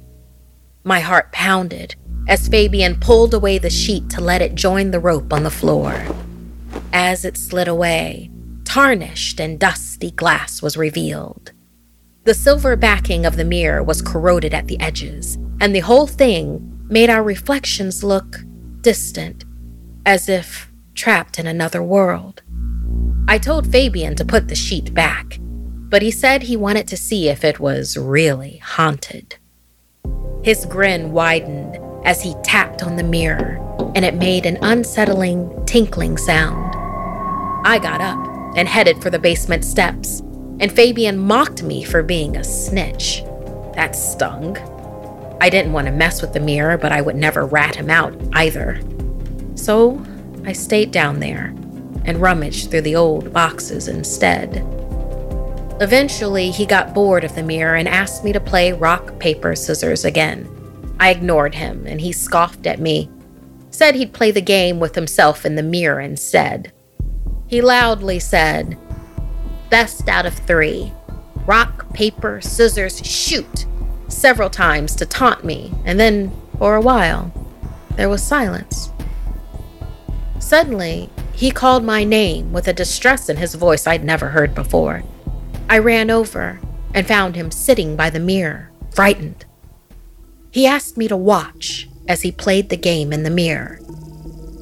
My 0.85 1.01
heart 1.01 1.31
pounded 1.33 1.97
as 2.29 2.49
Fabian 2.49 2.99
pulled 2.99 3.35
away 3.35 3.59
the 3.59 3.69
sheet 3.69 4.09
to 4.09 4.23
let 4.23 4.41
it 4.41 4.55
join 4.55 4.91
the 4.91 5.01
rope 5.01 5.35
on 5.35 5.43
the 5.43 5.51
floor. 5.51 6.03
As 6.95 7.27
it 7.27 7.37
slid 7.37 7.69
away, 7.69 8.31
tarnished 8.65 9.39
and 9.39 9.61
dusty 9.61 10.13
glass 10.13 10.63
was 10.63 10.79
revealed. 10.79 11.53
The 12.25 12.35
silver 12.35 12.77
backing 12.77 13.25
of 13.25 13.37
the 13.37 13.45
mirror 13.45 13.83
was 13.83 14.03
corroded 14.03 14.53
at 14.53 14.67
the 14.67 14.79
edges, 14.81 15.37
and 15.61 15.75
the 15.75 15.81
whole 15.81 16.07
thing 16.07 16.79
made 16.89 17.11
our 17.11 17.23
reflections 17.23 18.05
look 18.05 18.39
distant, 18.81 19.45
as 20.05 20.29
if 20.29 20.71
trapped 20.95 21.39
in 21.39 21.47
another 21.47 21.83
world. 21.83 22.43
I 23.29 23.39
told 23.39 23.71
Fabian 23.71 24.15
to 24.17 24.25
put 24.25 24.49
the 24.49 24.55
sheet 24.55 24.95
back, 24.95 25.39
but 25.41 26.03
he 26.03 26.11
said 26.11 26.43
he 26.43 26.57
wanted 26.57 26.89
to 26.89 26.97
see 26.97 27.29
if 27.29 27.45
it 27.45 27.61
was 27.61 27.97
really 27.97 28.59
haunted. 28.59 29.37
His 30.43 30.67
grin 30.67 31.13
widened 31.13 31.79
as 32.05 32.23
he 32.23 32.35
tapped 32.43 32.83
on 32.83 32.97
the 32.97 33.03
mirror, 33.03 33.59
and 33.95 34.05
it 34.05 34.15
made 34.15 34.47
an 34.47 34.59
unsettling 34.63 35.65
tinkling 35.67 36.17
sound. 36.17 36.75
I 37.67 37.79
got 37.79 38.01
up 38.01 38.19
and 38.57 38.69
headed 38.69 39.03
for 39.03 39.11
the 39.11 39.19
basement 39.19 39.65
steps, 39.65 40.23
and 40.61 40.73
Fabian 40.73 41.19
mocked 41.19 41.63
me 41.63 41.85
for 41.85 42.03
being 42.03 42.37
a 42.37 42.45
snitch. 42.45 43.23
That 43.75 43.95
stung. 43.95 44.57
I 45.41 45.51
didn't 45.51 45.73
want 45.73 45.87
to 45.87 45.93
mess 45.93 46.21
with 46.21 46.33
the 46.33 46.41
mirror, 46.41 46.77
but 46.77 46.93
I 46.93 47.01
would 47.01 47.17
never 47.17 47.47
rat 47.47 47.77
him 47.77 47.91
out 47.91 48.15
either. 48.33 48.81
So 49.55 50.05
I 50.45 50.53
stayed 50.53 50.91
down 50.91 51.21
there 51.21 51.55
and 52.05 52.21
rummaged 52.21 52.71
through 52.71 52.83
the 52.83 52.97
old 52.97 53.33
boxes 53.33 53.87
instead. 53.87 54.65
Eventually, 55.81 56.51
he 56.51 56.67
got 56.67 56.93
bored 56.93 57.23
of 57.23 57.37
the 57.37 57.43
mirror 57.43 57.77
and 57.77 57.87
asked 57.87 58.25
me 58.25 58.33
to 58.33 58.41
play 58.41 58.73
rock, 58.73 59.17
paper, 59.21 59.55
scissors 59.55 60.05
again. 60.05 60.49
I 60.99 61.11
ignored 61.11 61.55
him 61.55 61.87
and 61.87 62.01
he 62.01 62.11
scoffed 62.11 62.67
at 62.67 62.81
me, 62.81 63.09
said 63.71 63.95
he'd 63.95 64.13
play 64.13 64.33
the 64.33 64.41
game 64.41 64.81
with 64.81 64.97
himself 64.97 65.47
in 65.47 65.55
the 65.55 65.63
mirror 65.63 66.01
instead. 66.01 66.73
He 67.47 67.63
loudly 67.63 68.19
said, 68.19 68.77
Best 69.71 70.09
out 70.09 70.27
of 70.27 70.35
three. 70.35 70.93
Rock, 71.47 71.93
paper, 71.93 72.41
scissors, 72.41 73.01
shoot! 73.07 73.67
several 74.09 74.51
times 74.51 74.95
to 74.97 75.07
taunt 75.07 75.45
me, 75.45 75.73
and 75.85 76.01
then, 76.01 76.33
for 76.59 76.75
a 76.75 76.81
while, 76.81 77.33
there 77.97 78.09
was 78.09 78.23
silence. 78.23 78.91
Suddenly, 80.39 81.11
he 81.33 81.51
called 81.51 81.85
my 81.85 82.05
name 82.05 82.53
with 82.53 82.67
a 82.69 82.73
distress 82.73 83.29
in 83.29 83.37
his 83.37 83.55
voice 83.55 83.87
I'd 83.87 84.05
never 84.05 84.29
heard 84.29 84.55
before. 84.55 85.05
I 85.69 85.79
ran 85.79 86.11
over 86.11 86.61
and 86.95 87.07
found 87.07 87.37
him 87.37 87.51
sitting 87.51 87.97
by 87.97 88.11
the 88.11 88.21
mirror, 88.21 88.71
frightened. 88.95 89.45
He 90.51 90.67
asked 90.67 90.97
me 90.97 91.07
to 91.09 91.17
watch 91.17 91.89
as 92.09 92.23
he 92.23 92.33
played 92.33 92.71
the 92.71 92.77
game 92.77 93.13
in 93.13 93.23
the 93.23 93.31
mirror. 93.31 93.79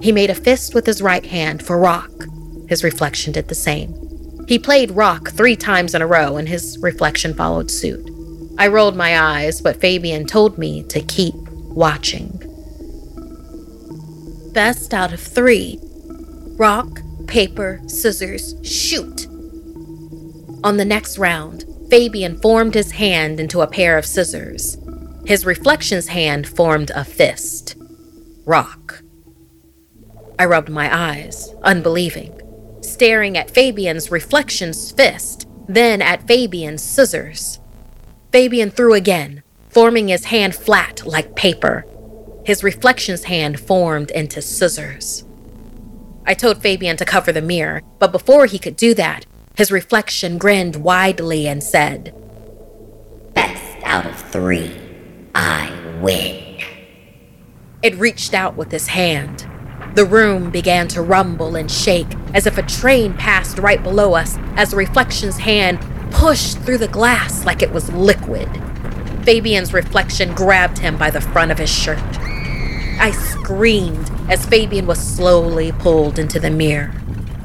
He 0.02 0.12
made 0.12 0.30
a 0.30 0.34
fist 0.34 0.74
with 0.74 0.84
his 0.84 1.00
right 1.00 1.24
hand 1.24 1.64
for 1.64 1.78
rock. 1.78 2.10
His 2.68 2.82
reflection 2.82 3.32
did 3.32 3.48
the 3.48 3.54
same. 3.54 3.94
He 4.46 4.58
played 4.58 4.92
rock 4.92 5.30
three 5.30 5.56
times 5.56 5.94
in 5.94 6.02
a 6.02 6.06
row, 6.06 6.36
and 6.36 6.48
his 6.48 6.78
reflection 6.80 7.34
followed 7.34 7.70
suit. 7.70 8.10
I 8.58 8.68
rolled 8.68 8.96
my 8.96 9.20
eyes, 9.20 9.60
but 9.60 9.80
Fabian 9.80 10.26
told 10.26 10.56
me 10.56 10.82
to 10.84 11.00
keep 11.00 11.34
watching. 11.34 12.42
Best 14.52 14.94
out 14.94 15.12
of 15.12 15.20
three 15.20 15.80
rock, 16.58 17.02
paper, 17.26 17.80
scissors, 17.86 18.54
shoot. 18.62 19.26
On 20.64 20.78
the 20.78 20.84
next 20.86 21.18
round, 21.18 21.64
Fabian 21.90 22.40
formed 22.40 22.74
his 22.74 22.92
hand 22.92 23.38
into 23.38 23.60
a 23.60 23.66
pair 23.66 23.98
of 23.98 24.06
scissors. 24.06 24.78
His 25.26 25.44
reflection's 25.44 26.08
hand 26.08 26.48
formed 26.48 26.90
a 26.94 27.04
fist. 27.04 27.76
Rock. 28.44 29.02
I 30.38 30.46
rubbed 30.46 30.70
my 30.70 30.94
eyes, 30.94 31.52
unbelieving, 31.62 32.35
staring 32.86 33.36
at 33.36 33.50
Fabian's 33.50 34.10
reflection's 34.10 34.92
fist, 34.92 35.46
then 35.68 36.00
at 36.00 36.26
Fabian's 36.26 36.82
scissors. 36.82 37.60
Fabian 38.32 38.70
threw 38.70 38.94
again, 38.94 39.42
forming 39.68 40.08
his 40.08 40.26
hand 40.26 40.54
flat 40.54 41.06
like 41.06 41.36
paper. 41.36 41.84
His 42.44 42.62
reflection's 42.62 43.24
hand 43.24 43.58
formed 43.58 44.10
into 44.10 44.40
scissors. 44.40 45.24
I 46.24 46.34
told 46.34 46.62
Fabian 46.62 46.96
to 46.96 47.04
cover 47.04 47.32
the 47.32 47.42
mirror, 47.42 47.82
but 47.98 48.12
before 48.12 48.46
he 48.46 48.58
could 48.58 48.76
do 48.76 48.94
that, 48.94 49.26
his 49.56 49.72
reflection 49.72 50.38
grinned 50.38 50.76
widely 50.76 51.46
and 51.48 51.62
said, 51.62 52.14
Best 53.32 53.76
out 53.84 54.06
of 54.06 54.18
three, 54.30 54.74
I 55.34 55.72
win. 56.02 56.60
It 57.82 57.96
reached 57.96 58.34
out 58.34 58.56
with 58.56 58.70
his 58.70 58.88
hand. 58.88 59.46
The 59.96 60.04
room 60.04 60.50
began 60.50 60.88
to 60.88 61.00
rumble 61.00 61.56
and 61.56 61.70
shake 61.70 62.06
as 62.34 62.46
if 62.46 62.58
a 62.58 62.62
train 62.62 63.14
passed 63.14 63.56
right 63.56 63.82
below 63.82 64.12
us 64.12 64.36
as 64.54 64.68
the 64.68 64.76
reflection's 64.76 65.38
hand 65.38 65.78
pushed 66.10 66.58
through 66.58 66.76
the 66.76 66.88
glass 66.88 67.46
like 67.46 67.62
it 67.62 67.72
was 67.72 67.90
liquid. 67.90 68.46
Fabian's 69.24 69.72
reflection 69.72 70.34
grabbed 70.34 70.76
him 70.76 70.98
by 70.98 71.08
the 71.08 71.22
front 71.22 71.50
of 71.50 71.56
his 71.56 71.70
shirt. 71.70 71.98
I 73.00 73.10
screamed 73.10 74.10
as 74.28 74.44
Fabian 74.44 74.86
was 74.86 74.98
slowly 74.98 75.72
pulled 75.72 76.18
into 76.18 76.38
the 76.38 76.50
mirror. 76.50 76.92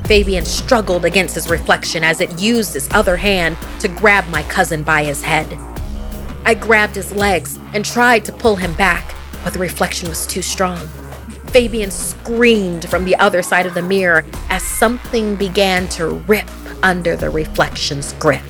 Fabian 0.04 0.44
struggled 0.44 1.06
against 1.06 1.36
his 1.36 1.50
reflection 1.50 2.04
as 2.04 2.20
it 2.20 2.42
used 2.42 2.74
his 2.74 2.90
other 2.92 3.16
hand 3.16 3.56
to 3.80 3.88
grab 3.88 4.28
my 4.28 4.44
cousin 4.44 4.84
by 4.84 5.06
his 5.06 5.24
head. 5.24 5.58
I 6.44 6.56
grabbed 6.56 6.96
his 6.96 7.14
legs 7.14 7.58
and 7.74 7.86
tried 7.86 8.26
to 8.26 8.34
pull 8.34 8.58
him 8.58 8.74
back, 8.74 9.16
but 9.42 9.54
the 9.54 9.60
reflection 9.60 10.10
was 10.10 10.28
too 10.28 10.42
strong. 10.42 10.90
Fabian 11.52 11.92
screamed 11.92 12.90
from 12.90 13.04
the 13.04 13.16
other 13.18 13.42
side 13.42 13.66
of 13.66 13.74
the 13.74 13.82
mirror 13.82 14.24
as 14.50 14.64
something 14.64 15.36
began 15.36 15.88
to 15.90 16.08
rip 16.08 16.50
under 16.82 17.18
the 17.18 17.30
reflection's 17.30 18.14
grip. 18.14 18.42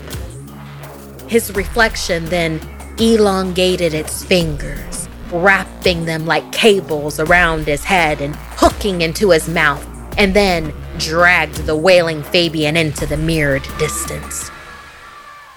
His 1.28 1.52
reflection 1.56 2.26
then 2.26 2.62
elongated 3.00 3.96
its 3.96 4.24
fingers, 4.24 5.10
wrapping 5.32 6.06
them 6.06 6.28
like 6.28 6.52
cables 6.52 7.20
around 7.20 7.66
his 7.66 7.84
head 7.84 8.22
and 8.22 8.36
hooking 8.36 9.02
into 9.02 9.32
his 9.32 9.50
mouth, 9.50 9.84
and 10.20 10.36
then 10.36 10.72
dragged 11.00 11.66
the 11.66 11.76
wailing 11.76 12.22
Fabian 12.22 12.78
into 12.78 13.08
the 13.08 13.18
mirrored 13.18 13.68
distance. 13.80 14.52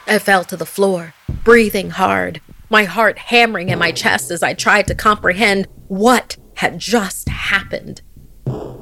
I 0.06 0.18
fell 0.18 0.44
to 0.44 0.56
the 0.56 0.64
floor, 0.64 1.12
breathing 1.28 1.90
hard, 1.90 2.40
my 2.70 2.84
heart 2.84 3.18
hammering 3.18 3.68
in 3.68 3.78
my 3.78 3.92
chest 3.92 4.30
as 4.30 4.42
I 4.42 4.54
tried 4.54 4.86
to 4.86 4.94
comprehend 4.94 5.68
what 5.88 6.38
had 6.54 6.78
just 6.78 7.23
happened. 7.54 8.02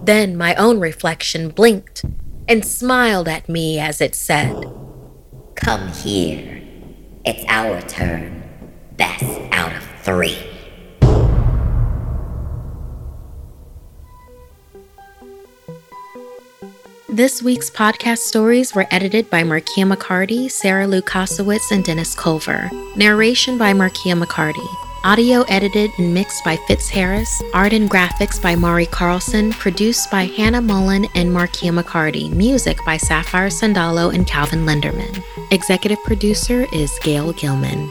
Then 0.03 0.37
my 0.37 0.55
own 0.55 0.81
reflection 0.81 1.51
blinked 1.51 2.05
and 2.49 2.65
smiled 2.65 3.29
at 3.29 3.49
me 3.49 3.79
as 3.79 4.01
it 4.01 4.15
said, 4.15 4.55
Come 5.55 5.89
here. 5.89 6.63
It's 7.25 7.45
our 7.49 7.81
turn. 7.83 8.41
best 8.97 9.41
out 9.53 9.73
of 9.75 9.85
three. 10.03 10.39
This 17.09 17.43
week's 17.43 17.69
podcast 17.69 18.19
stories 18.19 18.75
were 18.75 18.87
edited 18.91 19.29
by 19.29 19.43
Markia 19.43 19.87
McCarty, 19.93 20.51
Sarah 20.51 20.87
Lukasiewicz, 20.87 21.71
and 21.71 21.85
Dennis 21.85 22.15
Culver. 22.15 22.71
Narration 22.97 23.59
by 23.59 23.75
Markia 23.75 24.17
McCarty. 24.21 24.92
Audio 25.05 25.43
edited 25.49 25.91
and 25.99 26.15
mixed 26.15 26.45
by 26.45 26.57
Fitz 26.69 26.89
Harris. 26.89 27.43
Art 27.53 27.73
and 27.73 27.91
graphics 27.91 28.41
by 28.41 28.55
Mari 28.55 28.87
Carlson. 28.87 29.51
Produced 29.51 30.13
by 30.13 30.27
Hannah 30.27 30.61
Mullen 30.61 31.07
and 31.17 31.29
Markia 31.29 31.77
McCarty. 31.77 32.33
Music 32.33 32.79
by 32.87 32.99
Sapphire 32.99 33.49
Sandalo 33.49 34.15
and 34.15 34.29
Calvin 34.29 34.65
Linderman. 34.65 35.21
Executive 35.51 36.01
producer 36.05 36.69
is 36.73 36.97
Gail 37.03 37.33
Gilman. 37.33 37.91